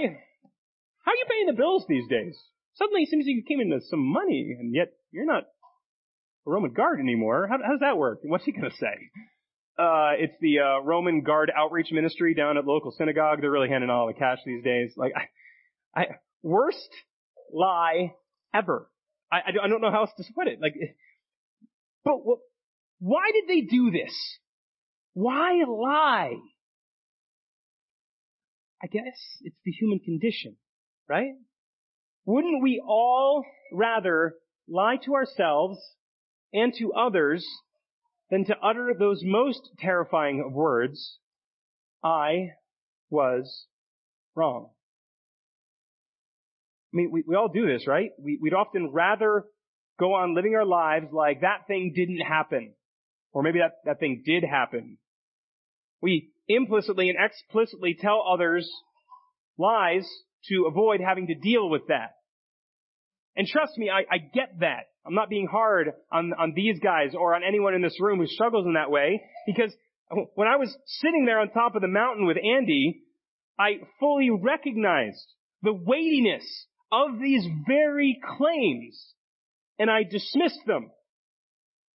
how 1.04 1.12
are 1.12 1.16
you 1.16 1.24
paying 1.28 1.46
the 1.46 1.52
bills 1.54 1.86
these 1.88 2.06
days? 2.08 2.38
Suddenly 2.74 3.02
it 3.02 3.08
seems 3.08 3.24
like 3.26 3.34
you 3.34 3.44
came 3.46 3.60
into 3.60 3.80
some 3.86 4.00
money, 4.00 4.56
and 4.58 4.74
yet 4.74 4.92
you're 5.10 5.26
not 5.26 5.44
a 6.46 6.50
Roman 6.50 6.72
guard 6.72 7.00
anymore. 7.00 7.48
How, 7.48 7.58
how 7.58 7.72
does 7.72 7.80
that 7.80 7.98
work? 7.98 8.20
What's 8.22 8.44
he 8.44 8.52
going 8.52 8.70
to 8.70 8.76
say? 8.76 9.10
Uh, 9.80 10.12
it's 10.18 10.34
the 10.42 10.58
uh, 10.58 10.82
Roman 10.82 11.22
Guard 11.22 11.50
Outreach 11.56 11.90
Ministry 11.90 12.34
down 12.34 12.58
at 12.58 12.66
local 12.66 12.90
synagogue. 12.90 13.40
They're 13.40 13.50
really 13.50 13.70
handing 13.70 13.88
all 13.88 14.06
the 14.08 14.12
cash 14.12 14.38
these 14.44 14.62
days. 14.62 14.92
Like, 14.94 15.12
I, 15.96 16.00
I 16.00 16.06
worst 16.42 16.90
lie 17.50 18.12
ever. 18.54 18.90
I, 19.32 19.38
I 19.64 19.68
don't 19.68 19.80
know 19.80 19.90
how 19.90 20.02
else 20.02 20.10
to 20.18 20.24
put 20.34 20.48
it. 20.48 20.60
Like, 20.60 20.74
but 22.04 22.16
why 22.98 23.30
did 23.32 23.44
they 23.48 23.62
do 23.62 23.90
this? 23.90 24.12
Why 25.14 25.62
lie? 25.66 26.34
I 28.82 28.86
guess 28.86 29.18
it's 29.40 29.56
the 29.64 29.72
human 29.72 30.00
condition, 30.00 30.56
right? 31.08 31.32
Wouldn't 32.26 32.62
we 32.62 32.82
all 32.86 33.46
rather 33.72 34.34
lie 34.68 34.98
to 35.06 35.14
ourselves 35.14 35.78
and 36.52 36.74
to 36.78 36.92
others 36.92 37.46
than 38.30 38.44
to 38.46 38.56
utter 38.62 38.94
those 38.98 39.22
most 39.24 39.70
terrifying 39.78 40.42
of 40.46 40.52
words, 40.52 41.18
I 42.02 42.50
was 43.10 43.66
wrong. 44.34 44.70
I 46.92 46.96
mean, 46.96 47.10
we, 47.12 47.24
we 47.26 47.36
all 47.36 47.48
do 47.48 47.66
this, 47.66 47.86
right? 47.86 48.10
We, 48.18 48.38
we'd 48.40 48.54
often 48.54 48.90
rather 48.92 49.44
go 49.98 50.14
on 50.14 50.34
living 50.34 50.54
our 50.54 50.64
lives 50.64 51.06
like 51.12 51.42
that 51.42 51.66
thing 51.66 51.92
didn't 51.94 52.20
happen. 52.20 52.74
Or 53.32 53.42
maybe 53.42 53.60
that, 53.60 53.72
that 53.84 54.00
thing 54.00 54.22
did 54.24 54.42
happen. 54.42 54.98
We 56.00 56.30
implicitly 56.48 57.10
and 57.10 57.18
explicitly 57.20 57.96
tell 58.00 58.24
others 58.32 58.68
lies 59.58 60.08
to 60.48 60.66
avoid 60.66 61.00
having 61.00 61.26
to 61.28 61.34
deal 61.34 61.68
with 61.68 61.82
that. 61.88 62.14
And 63.36 63.46
trust 63.46 63.76
me, 63.76 63.90
I, 63.90 64.00
I 64.12 64.18
get 64.18 64.58
that. 64.60 64.89
I'm 65.06 65.14
not 65.14 65.30
being 65.30 65.46
hard 65.46 65.92
on, 66.12 66.32
on 66.38 66.52
these 66.54 66.78
guys 66.78 67.14
or 67.18 67.34
on 67.34 67.42
anyone 67.42 67.74
in 67.74 67.82
this 67.82 67.98
room 68.00 68.18
who 68.18 68.26
struggles 68.26 68.66
in 68.66 68.74
that 68.74 68.90
way 68.90 69.22
because 69.46 69.72
when 70.34 70.48
I 70.48 70.56
was 70.56 70.76
sitting 70.86 71.24
there 71.24 71.40
on 71.40 71.50
top 71.50 71.74
of 71.74 71.82
the 71.82 71.88
mountain 71.88 72.26
with 72.26 72.36
Andy, 72.36 73.02
I 73.58 73.78
fully 73.98 74.30
recognized 74.30 75.24
the 75.62 75.72
weightiness 75.72 76.44
of 76.92 77.18
these 77.20 77.46
very 77.66 78.18
claims 78.36 79.14
and 79.78 79.90
I 79.90 80.02
dismissed 80.02 80.60
them. 80.66 80.90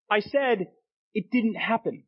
I 0.09 0.19
said, 0.19 0.67
it 1.13 1.31
didn't 1.31 1.55
happen. 1.55 2.03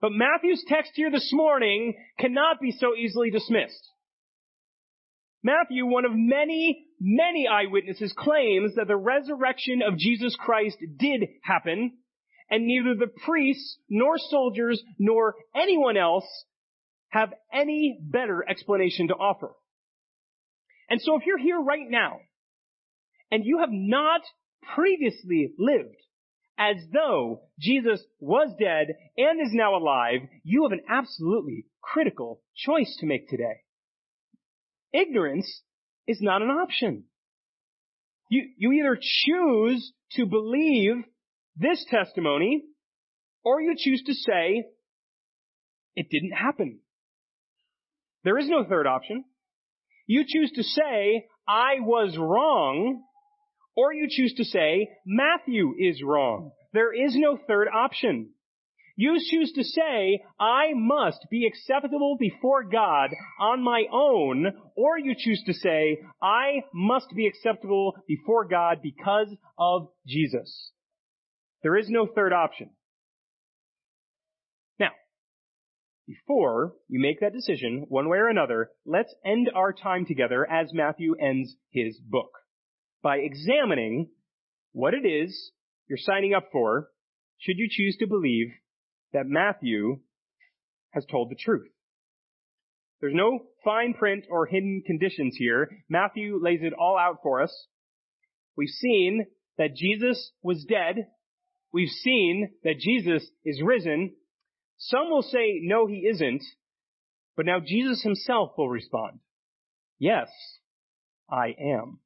But 0.00 0.12
Matthew's 0.12 0.64
text 0.66 0.92
here 0.94 1.10
this 1.10 1.30
morning 1.32 1.94
cannot 2.18 2.60
be 2.60 2.72
so 2.72 2.94
easily 2.96 3.30
dismissed. 3.30 3.88
Matthew, 5.44 5.86
one 5.86 6.04
of 6.04 6.12
many, 6.14 6.86
many 7.02 7.48
eyewitnesses, 7.48 8.14
claims 8.16 8.76
that 8.76 8.86
the 8.86 8.96
resurrection 8.96 9.82
of 9.82 9.98
Jesus 9.98 10.36
Christ 10.38 10.78
did 10.96 11.28
happen, 11.42 11.98
and 12.48 12.66
neither 12.66 12.94
the 12.94 13.12
priests, 13.26 13.78
nor 13.88 14.18
soldiers, 14.18 14.82
nor 14.98 15.34
anyone 15.54 15.96
else 15.96 16.26
have 17.08 17.32
any 17.52 17.98
better 18.00 18.44
explanation 18.48 19.08
to 19.08 19.14
offer. 19.14 19.52
And 20.88 21.00
so 21.00 21.16
if 21.16 21.26
you're 21.26 21.38
here 21.38 21.60
right 21.60 21.88
now, 21.88 22.20
and 23.30 23.44
you 23.44 23.58
have 23.58 23.72
not 23.72 24.20
previously 24.74 25.52
lived 25.58 25.96
as 26.58 26.76
though 26.92 27.40
Jesus 27.58 28.02
was 28.20 28.54
dead 28.60 28.88
and 29.16 29.40
is 29.40 29.52
now 29.52 29.74
alive, 29.74 30.20
you 30.44 30.62
have 30.62 30.72
an 30.72 30.84
absolutely 30.88 31.66
critical 31.82 32.40
choice 32.54 32.96
to 33.00 33.06
make 33.06 33.28
today. 33.28 33.62
Ignorance 34.92 35.62
is 36.06 36.18
not 36.20 36.42
an 36.42 36.50
option. 36.50 37.04
You, 38.30 38.48
you 38.56 38.72
either 38.72 38.98
choose 39.00 39.92
to 40.12 40.26
believe 40.26 41.04
this 41.56 41.84
testimony 41.90 42.62
or 43.44 43.60
you 43.60 43.74
choose 43.76 44.02
to 44.06 44.14
say 44.14 44.64
it 45.94 46.08
didn't 46.10 46.32
happen. 46.32 46.80
There 48.24 48.38
is 48.38 48.48
no 48.48 48.64
third 48.64 48.86
option. 48.86 49.24
You 50.06 50.24
choose 50.26 50.52
to 50.52 50.62
say 50.62 51.26
I 51.46 51.80
was 51.80 52.16
wrong 52.16 53.02
or 53.76 53.92
you 53.92 54.06
choose 54.08 54.34
to 54.34 54.44
say 54.44 54.90
Matthew 55.06 55.74
is 55.78 56.02
wrong. 56.02 56.52
There 56.72 56.92
is 56.92 57.14
no 57.16 57.36
third 57.36 57.68
option. 57.72 58.30
You 58.96 59.18
choose 59.30 59.52
to 59.52 59.64
say, 59.64 60.22
I 60.38 60.72
must 60.74 61.26
be 61.30 61.46
acceptable 61.46 62.16
before 62.18 62.64
God 62.64 63.10
on 63.40 63.62
my 63.62 63.84
own, 63.90 64.52
or 64.76 64.98
you 64.98 65.14
choose 65.16 65.42
to 65.46 65.54
say, 65.54 66.02
I 66.20 66.64
must 66.74 67.08
be 67.14 67.26
acceptable 67.26 67.94
before 68.06 68.46
God 68.46 68.80
because 68.82 69.34
of 69.58 69.88
Jesus. 70.06 70.72
There 71.62 71.76
is 71.76 71.88
no 71.88 72.06
third 72.06 72.32
option. 72.32 72.70
Now, 74.78 74.90
before 76.06 76.74
you 76.88 77.00
make 77.00 77.20
that 77.20 77.32
decision, 77.32 77.86
one 77.88 78.08
way 78.08 78.18
or 78.18 78.28
another, 78.28 78.70
let's 78.84 79.14
end 79.24 79.50
our 79.54 79.72
time 79.72 80.04
together 80.04 80.46
as 80.50 80.74
Matthew 80.74 81.14
ends 81.14 81.56
his 81.70 81.98
book 81.98 82.30
by 83.02 83.18
examining 83.18 84.08
what 84.72 84.94
it 84.94 85.06
is 85.06 85.52
you're 85.88 85.98
signing 85.98 86.34
up 86.34 86.48
for 86.52 86.88
should 87.38 87.58
you 87.58 87.68
choose 87.70 87.96
to 87.98 88.06
believe 88.06 88.52
that 89.12 89.26
Matthew 89.26 90.00
has 90.90 91.04
told 91.06 91.30
the 91.30 91.36
truth. 91.36 91.68
There's 93.00 93.14
no 93.14 93.40
fine 93.64 93.94
print 93.94 94.24
or 94.30 94.46
hidden 94.46 94.82
conditions 94.86 95.34
here. 95.36 95.68
Matthew 95.88 96.38
lays 96.40 96.60
it 96.62 96.72
all 96.72 96.96
out 96.96 97.18
for 97.22 97.42
us. 97.42 97.66
We've 98.56 98.68
seen 98.68 99.26
that 99.58 99.74
Jesus 99.74 100.30
was 100.42 100.64
dead. 100.64 101.08
We've 101.72 101.88
seen 101.88 102.50
that 102.64 102.78
Jesus 102.78 103.28
is 103.44 103.60
risen. 103.62 104.14
Some 104.78 105.10
will 105.10 105.22
say, 105.22 105.60
no, 105.62 105.86
he 105.86 106.06
isn't. 106.10 106.42
But 107.36 107.46
now 107.46 107.58
Jesus 107.64 108.02
himself 108.02 108.52
will 108.56 108.68
respond. 108.68 109.18
Yes, 109.98 110.28
I 111.30 111.54
am. 111.58 111.98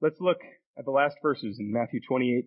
Let's 0.00 0.20
look 0.20 0.38
at 0.78 0.84
the 0.84 0.90
last 0.90 1.16
verses 1.22 1.58
in 1.60 1.72
Matthew 1.72 2.00
28. 2.08 2.46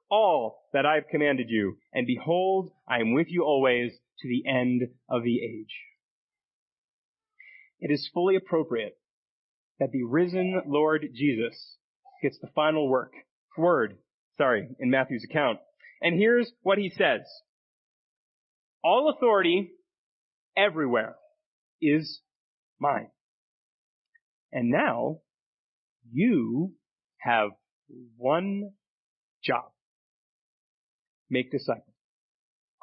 all 0.11 0.67
that 0.73 0.85
I 0.85 0.95
have 0.95 1.07
commanded 1.09 1.47
you. 1.49 1.77
And 1.93 2.05
behold, 2.05 2.69
I 2.87 2.99
am 2.99 3.13
with 3.13 3.27
you 3.29 3.43
always 3.43 3.93
to 4.19 4.27
the 4.27 4.47
end 4.47 4.81
of 5.09 5.23
the 5.23 5.39
age. 5.41 5.73
It 7.79 7.91
is 7.91 8.09
fully 8.13 8.35
appropriate 8.35 8.97
that 9.79 9.91
the 9.91 10.03
risen 10.03 10.61
Lord 10.67 11.07
Jesus 11.15 11.77
gets 12.21 12.37
the 12.39 12.49
final 12.53 12.87
work, 12.87 13.13
word, 13.57 13.97
sorry, 14.37 14.67
in 14.79 14.91
Matthew's 14.91 15.25
account. 15.27 15.57
And 16.01 16.19
here's 16.19 16.51
what 16.61 16.77
he 16.77 16.89
says. 16.89 17.21
All 18.83 19.09
authority 19.09 19.71
everywhere 20.55 21.15
is 21.81 22.21
mine. 22.79 23.09
And 24.51 24.69
now 24.69 25.21
you 26.11 26.73
have 27.19 27.49
one 28.17 28.71
job. 29.43 29.70
Make 31.31 31.49
disciples. 31.49 31.95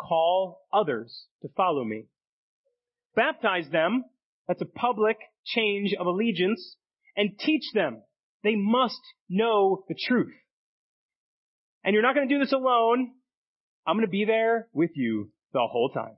Call 0.01 0.63
others 0.73 1.27
to 1.43 1.49
follow 1.55 1.85
me. 1.85 2.07
Baptize 3.15 3.69
them. 3.71 4.05
That's 4.49 4.63
a 4.63 4.65
public 4.65 5.19
change 5.45 5.95
of 5.99 6.07
allegiance 6.07 6.77
and 7.15 7.39
teach 7.39 7.65
them. 7.75 8.03
They 8.43 8.55
must 8.57 9.01
know 9.29 9.85
the 9.89 9.95
truth. 9.95 10.33
And 11.85 11.93
you're 11.93 12.03
not 12.03 12.15
going 12.15 12.27
to 12.27 12.35
do 12.35 12.41
this 12.41 12.53
alone. 12.53 13.13
I'm 13.87 13.97
going 13.97 14.07
to 14.07 14.11
be 14.11 14.25
there 14.25 14.69
with 14.73 14.93
you 14.95 15.31
the 15.53 15.67
whole 15.71 15.91
time. 15.91 16.17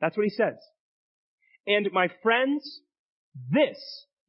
That's 0.00 0.16
what 0.16 0.24
he 0.24 0.30
says. 0.30 0.56
And 1.66 1.88
my 1.92 2.08
friends, 2.24 2.80
this 3.50 3.78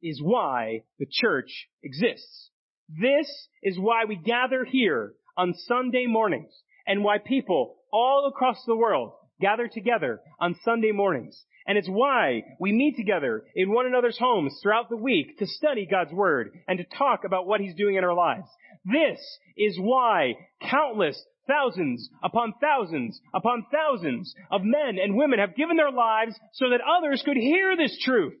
is 0.02 0.20
why 0.22 0.82
the 1.00 1.06
church 1.10 1.68
exists. 1.82 2.50
This 2.88 3.28
is 3.62 3.76
why 3.76 4.04
we 4.04 4.14
gather 4.14 4.64
here 4.64 5.14
on 5.36 5.54
Sunday 5.54 6.06
mornings 6.06 6.52
and 6.86 7.04
why 7.04 7.18
people 7.18 7.76
all 7.92 8.26
across 8.28 8.62
the 8.66 8.76
world 8.76 9.12
gather 9.40 9.68
together 9.68 10.20
on 10.40 10.58
Sunday 10.64 10.92
mornings. 10.92 11.44
And 11.66 11.76
it's 11.76 11.88
why 11.88 12.42
we 12.60 12.72
meet 12.72 12.96
together 12.96 13.42
in 13.54 13.72
one 13.72 13.86
another's 13.86 14.18
homes 14.18 14.58
throughout 14.62 14.88
the 14.88 14.96
week 14.96 15.38
to 15.38 15.46
study 15.46 15.86
God's 15.90 16.12
Word 16.12 16.50
and 16.68 16.78
to 16.78 16.84
talk 16.96 17.24
about 17.24 17.46
what 17.46 17.60
He's 17.60 17.74
doing 17.74 17.96
in 17.96 18.04
our 18.04 18.14
lives. 18.14 18.48
This 18.84 19.18
is 19.56 19.76
why 19.78 20.34
countless 20.62 21.20
thousands 21.48 22.08
upon 22.22 22.54
thousands 22.60 23.20
upon 23.34 23.66
thousands 23.72 24.34
of 24.50 24.62
men 24.64 24.98
and 25.02 25.16
women 25.16 25.38
have 25.38 25.56
given 25.56 25.76
their 25.76 25.92
lives 25.92 26.34
so 26.54 26.70
that 26.70 26.80
others 26.80 27.22
could 27.24 27.36
hear 27.36 27.76
this 27.76 27.96
truth 28.04 28.34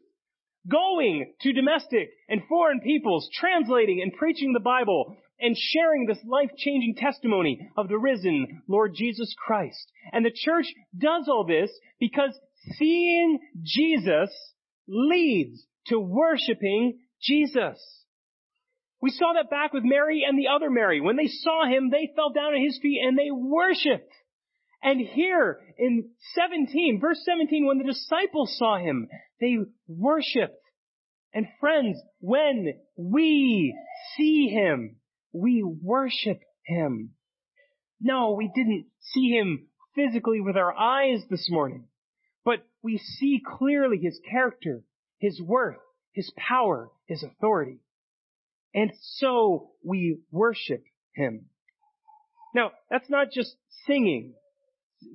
going 0.70 1.32
to 1.40 1.52
domestic 1.52 2.10
and 2.28 2.42
foreign 2.48 2.80
peoples, 2.80 3.28
translating 3.32 4.00
and 4.02 4.12
preaching 4.12 4.52
the 4.52 4.60
Bible, 4.60 5.16
and 5.40 5.56
sharing 5.56 6.06
this 6.06 6.18
life-changing 6.26 6.94
testimony 6.96 7.68
of 7.76 7.88
the 7.88 7.98
risen 7.98 8.62
Lord 8.68 8.94
Jesus 8.94 9.34
Christ. 9.38 9.92
And 10.12 10.24
the 10.24 10.34
church 10.34 10.66
does 10.96 11.28
all 11.28 11.44
this 11.44 11.70
because 12.00 12.38
seeing 12.78 13.38
Jesus 13.62 14.30
leads 14.88 15.64
to 15.88 15.98
worshiping 15.98 16.98
Jesus. 17.22 17.78
We 19.00 19.10
saw 19.10 19.34
that 19.34 19.50
back 19.50 19.72
with 19.72 19.84
Mary 19.84 20.24
and 20.26 20.38
the 20.38 20.48
other 20.48 20.70
Mary. 20.70 21.00
When 21.00 21.16
they 21.16 21.28
saw 21.28 21.66
him, 21.66 21.90
they 21.90 22.10
fell 22.16 22.30
down 22.30 22.54
at 22.54 22.62
his 22.62 22.78
feet 22.80 23.00
and 23.04 23.16
they 23.16 23.30
worshiped. 23.30 24.12
And 24.82 25.00
here 25.00 25.60
in 25.78 26.10
17, 26.34 26.98
verse 27.00 27.20
17, 27.24 27.66
when 27.66 27.78
the 27.78 27.84
disciples 27.84 28.56
saw 28.56 28.78
him, 28.78 29.08
they 29.40 29.58
worshiped. 29.86 30.62
And 31.32 31.46
friends, 31.60 32.00
when 32.20 32.74
we 32.96 33.76
see 34.16 34.48
him, 34.48 34.96
we 35.36 35.62
worship 35.62 36.40
him. 36.64 37.10
No, 38.00 38.32
we 38.32 38.50
didn't 38.54 38.86
see 39.00 39.30
him 39.30 39.68
physically 39.94 40.40
with 40.40 40.56
our 40.56 40.76
eyes 40.76 41.22
this 41.30 41.48
morning, 41.50 41.86
but 42.44 42.66
we 42.82 42.98
see 42.98 43.40
clearly 43.44 43.98
his 43.98 44.20
character, 44.30 44.82
his 45.18 45.40
worth, 45.40 45.78
his 46.12 46.32
power, 46.36 46.90
his 47.06 47.22
authority. 47.22 47.78
And 48.74 48.92
so 49.00 49.70
we 49.82 50.18
worship 50.30 50.84
him. 51.14 51.46
Now, 52.54 52.72
that's 52.90 53.08
not 53.08 53.30
just 53.32 53.56
singing. 53.86 54.34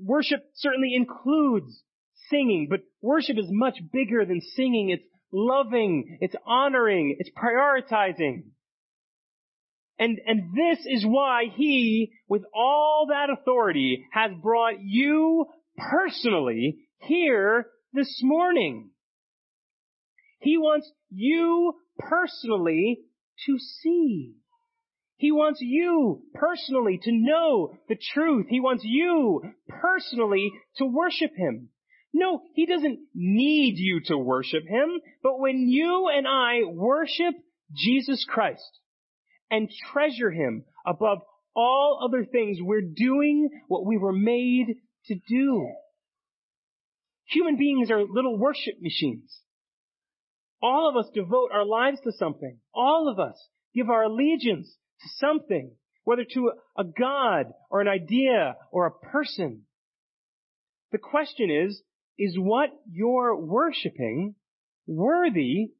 Worship 0.03 0.43
certainly 0.55 0.93
includes 0.95 1.83
singing, 2.29 2.67
but 2.69 2.81
worship 3.01 3.37
is 3.37 3.47
much 3.49 3.79
bigger 3.91 4.25
than 4.25 4.41
singing. 4.41 4.89
It's 4.89 5.05
loving, 5.31 6.17
it's 6.21 6.35
honoring, 6.45 7.17
it's 7.19 7.29
prioritizing. 7.31 8.43
And, 10.01 10.19
and 10.25 10.55
this 10.55 10.79
is 10.87 11.05
why 11.05 11.43
he, 11.55 12.11
with 12.27 12.41
all 12.55 13.09
that 13.09 13.29
authority, 13.29 14.03
has 14.11 14.31
brought 14.41 14.81
you 14.81 15.45
personally 15.77 16.79
here 17.01 17.67
this 17.93 18.19
morning. 18.23 18.89
He 20.39 20.57
wants 20.57 20.91
you 21.11 21.75
personally 21.99 23.01
to 23.45 23.59
see. 23.59 24.33
He 25.17 25.31
wants 25.31 25.59
you 25.61 26.23
personally 26.33 26.99
to 27.03 27.11
know 27.11 27.75
the 27.87 27.99
truth. 28.11 28.47
He 28.49 28.59
wants 28.59 28.83
you 28.83 29.43
personally 29.69 30.51
to 30.77 30.85
worship 30.87 31.35
Him. 31.35 31.69
No, 32.11 32.41
He 32.55 32.65
doesn't 32.65 32.97
need 33.13 33.75
you 33.77 34.01
to 34.05 34.17
worship 34.17 34.63
Him, 34.67 34.99
but 35.21 35.39
when 35.39 35.67
you 35.67 36.09
and 36.11 36.25
I 36.27 36.63
worship 36.67 37.35
Jesus 37.71 38.25
Christ 38.27 38.80
and 39.51 39.69
treasure 39.91 40.31
Him 40.31 40.63
above 40.85 41.19
all 41.55 42.07
other 42.07 42.25
things, 42.25 42.57
we're 42.61 42.81
doing 42.81 43.49
what 43.67 43.85
we 43.85 43.97
were 43.97 44.13
made 44.13 44.67
to 45.07 45.15
do. 45.27 45.69
Human 47.25 47.57
beings 47.57 47.91
are 47.91 48.01
little 48.03 48.37
worship 48.37 48.75
machines. 48.81 49.37
All 50.61 50.89
of 50.89 50.95
us 50.95 51.11
devote 51.13 51.51
our 51.53 51.65
lives 51.65 51.99
to 52.03 52.11
something. 52.11 52.57
All 52.73 53.09
of 53.09 53.19
us 53.19 53.35
give 53.75 53.89
our 53.89 54.03
allegiance 54.03 54.67
to 55.01 55.09
something, 55.17 55.71
whether 56.03 56.23
to 56.33 56.51
a 56.77 56.83
God 56.83 57.47
or 57.69 57.81
an 57.81 57.87
idea 57.87 58.55
or 58.71 58.85
a 58.85 58.91
person. 58.91 59.63
The 60.91 60.97
question 60.97 61.49
is, 61.49 61.81
is 62.17 62.37
what 62.37 62.69
you're 62.89 63.35
worshiping 63.35 64.35
worthy 64.85 65.71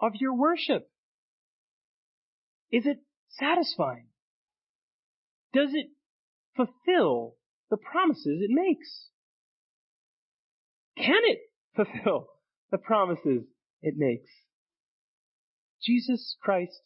of 0.00 0.12
your 0.14 0.34
worship? 0.34 0.88
Is 2.72 2.86
it 2.86 2.98
satisfying? 3.30 4.06
Does 5.52 5.70
it 5.72 5.86
fulfill 6.56 7.34
the 7.70 7.76
promises 7.76 8.40
it 8.40 8.50
makes? 8.50 9.08
Can 10.96 11.20
it 11.24 11.38
fulfill 11.76 12.28
the 12.70 12.78
promises 12.78 13.44
it 13.82 13.94
makes? 13.96 14.28
Jesus 15.82 16.36
Christ 16.42 16.80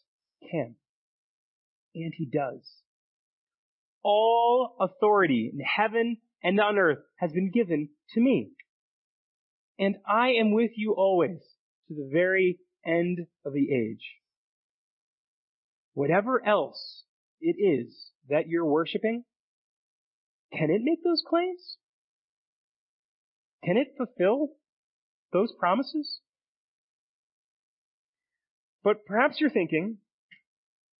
can. 0.50 0.76
And 1.94 2.12
he 2.16 2.26
does. 2.26 2.82
All 4.02 4.76
authority 4.80 5.50
in 5.52 5.60
heaven 5.60 6.18
and 6.42 6.60
on 6.60 6.78
earth 6.78 6.98
has 7.16 7.32
been 7.32 7.50
given 7.50 7.88
to 8.14 8.20
me. 8.20 8.50
And 9.78 9.96
I 10.06 10.30
am 10.30 10.52
with 10.52 10.72
you 10.76 10.94
always 10.96 11.40
to 11.88 11.94
the 11.94 12.08
very 12.12 12.58
end 12.84 13.26
of 13.44 13.52
the 13.52 13.72
age. 13.72 14.04
Whatever 15.94 16.44
else 16.46 17.04
it 17.40 17.56
is 17.58 18.10
that 18.28 18.48
you're 18.48 18.64
worshiping, 18.64 19.24
can 20.52 20.70
it 20.70 20.82
make 20.82 21.02
those 21.02 21.22
claims? 21.26 21.76
Can 23.64 23.76
it 23.76 23.94
fulfill 23.96 24.50
those 25.32 25.52
promises? 25.58 26.20
But 28.82 29.06
perhaps 29.06 29.40
you're 29.40 29.50
thinking, 29.50 29.98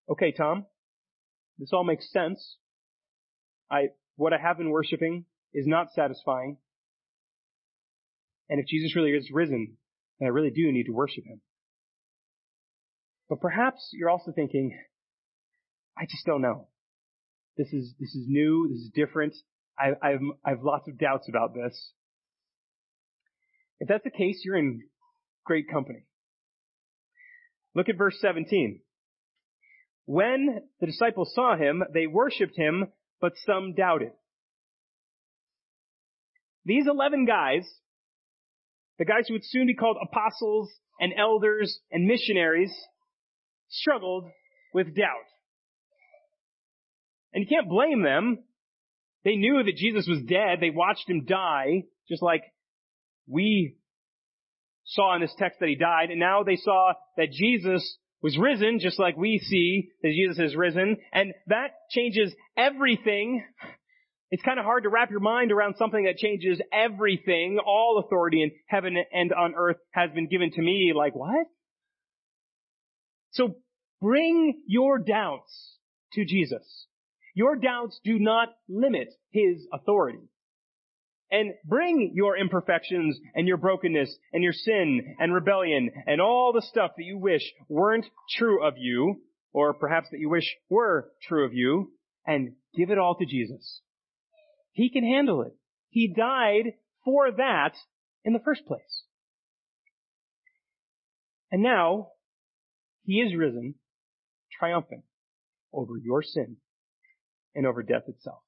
okay, 0.09 0.33
Tom, 0.33 0.65
this 1.59 1.71
all 1.73 1.85
makes 1.85 2.11
sense. 2.11 2.57
I, 3.71 3.89
what 4.17 4.33
I 4.33 4.39
have 4.39 4.59
been 4.59 4.71
worshiping 4.71 5.27
is 5.53 5.67
not 5.67 5.93
satisfying. 5.95 6.57
And 8.49 8.61
if 8.61 8.67
Jesus 8.67 8.97
really 8.97 9.11
is 9.11 9.31
risen, 9.33 9.77
then 10.19 10.27
I 10.27 10.31
really 10.31 10.51
do 10.51 10.73
need 10.73 10.87
to 10.87 10.93
worship 10.93 11.25
him. 11.25 11.41
But 13.29 13.41
perhaps 13.41 13.91
you're 13.93 14.11
also 14.11 14.33
thinking, 14.33 14.79
I 15.97 16.05
just 16.05 16.27
don't 16.27 16.43
know. 16.43 16.69
This 17.57 17.69
is, 17.73 17.95
this 17.99 18.15
is 18.15 18.27
new, 18.29 18.69
this 18.69 18.81
is 18.81 18.91
different. 18.95 19.35
I, 19.79 19.91
I've, 20.03 20.21
I 20.45 20.51
have 20.51 20.63
lots 20.63 20.89
of 20.89 20.99
doubts 20.99 21.29
about 21.29 21.55
this. 21.55 21.93
If 23.81 23.89
that's 23.89 24.05
the 24.05 24.11
case, 24.11 24.43
you're 24.45 24.57
in 24.57 24.83
great 25.45 25.71
company. 25.71 26.05
Look 27.75 27.89
at 27.89 27.99
verse 27.99 28.17
17. 28.21 28.81
When 30.07 30.61
the 30.81 30.87
disciples 30.87 31.33
saw 31.35 31.57
him, 31.57 31.83
they 31.93 32.07
worshiped 32.07 32.57
him, 32.57 32.89
but 33.21 33.33
some 33.47 33.75
doubted. 33.75 34.13
These 36.65 36.87
11 36.87 37.27
guys, 37.27 37.67
the 38.99 39.05
guys 39.05 39.27
who 39.29 39.35
would 39.35 39.45
soon 39.45 39.67
be 39.67 39.75
called 39.75 39.97
apostles 40.03 40.71
and 41.01 41.13
elders 41.19 41.81
and 41.91 42.07
missionaries, 42.07 42.73
struggled 43.81 44.25
with 44.73 44.97
doubt. 44.97 45.29
And 47.33 47.43
you 47.43 47.49
can't 47.49 47.69
blame 47.69 48.03
them. 48.03 48.39
They 49.25 49.37
knew 49.37 49.63
that 49.63 49.77
Jesus 49.77 50.07
was 50.09 50.21
dead. 50.29 50.59
They 50.61 50.71
watched 50.71 51.09
him 51.09 51.25
die, 51.25 51.85
just 52.09 52.23
like 52.23 52.43
we 53.27 53.77
saw 54.85 55.15
in 55.15 55.23
this 55.23 55.35
text 55.39 55.61
that 55.61 55.69
he 55.69 55.77
died. 55.77 56.11
And 56.11 56.21
now 56.21 56.43
they 56.43 56.57
saw 56.57 56.93
that 57.17 57.33
Jesus 57.33 57.99
was 58.23 58.39
risen, 58.39 58.79
just 58.81 58.99
like 58.99 59.17
we 59.17 59.39
see 59.39 59.91
that 60.03 60.13
Jesus 60.13 60.39
is 60.39 60.57
risen. 60.57 60.99
And 61.13 61.33
that 61.49 61.69
changes 61.91 62.35
everything. 62.57 63.45
It's 64.31 64.43
kind 64.43 64.59
of 64.59 64.65
hard 64.65 64.85
to 64.85 64.89
wrap 64.89 65.11
your 65.11 65.21
mind 65.21 65.53
around 65.53 65.77
something 65.79 66.05
that 66.05 66.17
changes 66.17 66.61
everything. 66.73 67.59
All 67.65 68.03
authority 68.05 68.43
in 68.43 68.53
heaven 68.67 68.97
and 69.13 69.33
on 69.33 69.55
earth 69.57 69.77
has 69.93 70.11
been 70.11 70.29
given 70.29 70.51
to 70.53 70.63
me. 70.63 70.93
Like, 70.95 71.15
what? 71.15 71.47
So 73.33 73.57
bring 74.05 74.61
your 74.67 74.99
doubts 74.99 75.79
to 76.13 76.27
Jesus. 76.27 76.87
Your 77.35 77.57
doubts 77.57 77.99
do 78.05 78.19
not 78.19 78.51
limit 78.69 79.09
His 79.31 79.67
authority. 79.73 80.29
And 81.31 81.55
bring 81.65 82.13
your 82.15 82.37
imperfections 82.37 83.19
and 83.35 83.49
your 83.49 83.57
brokenness 83.57 84.15
and 84.35 84.45
your 84.45 84.53
sin 84.53 85.17
and 85.19 85.33
rebellion 85.33 85.91
and 86.07 86.21
all 86.21 86.53
the 86.53 86.67
stuff 86.69 86.91
that 86.99 87.05
you 87.05 87.17
wish 87.17 87.43
weren't 87.71 88.05
true 88.37 88.63
of 88.65 88.75
you, 88.77 89.23
or 89.55 89.73
perhaps 89.73 90.09
that 90.11 90.21
you 90.21 90.29
wish 90.29 90.55
were 90.69 91.11
true 91.27 91.47
of 91.47 91.55
you, 91.55 91.91
and 92.27 92.53
give 92.77 92.91
it 92.91 92.99
all 92.99 93.17
to 93.17 93.25
Jesus. 93.25 93.81
He 94.73 94.91
can 94.91 95.03
handle 95.03 95.43
it. 95.43 95.55
He 95.89 96.13
died 96.15 96.75
for 97.07 97.33
that 97.33 97.73
in 98.23 98.35
the 98.35 98.39
first 98.45 98.67
place. 98.67 99.05
And 101.51 101.63
now, 101.63 102.09
He 103.05 103.15
is 103.15 103.35
risen, 103.35 103.77
triumphant 104.65 105.03
over 105.73 105.97
your 106.03 106.23
sin 106.23 106.57
and 107.55 107.67
over 107.67 107.83
death 107.83 108.05
itself. 108.09 108.41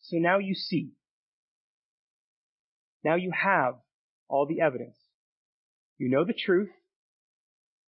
So 0.00 0.16
now 0.18 0.38
you 0.38 0.54
see. 0.54 0.90
Now 3.04 3.16
you 3.16 3.32
have 3.32 3.74
all 4.28 4.46
the 4.46 4.60
evidence. 4.60 4.96
You 5.98 6.08
know 6.08 6.24
the 6.24 6.34
truth. 6.34 6.70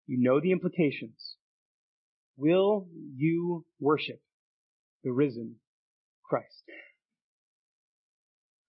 You 0.07 0.19
know 0.21 0.41
the 0.41 0.53
implications. 0.53 1.37
Will 2.37 2.87
you 3.17 3.65
worship 3.81 4.21
the 5.05 5.13
risen 5.13 5.57
Christ? 6.25 6.63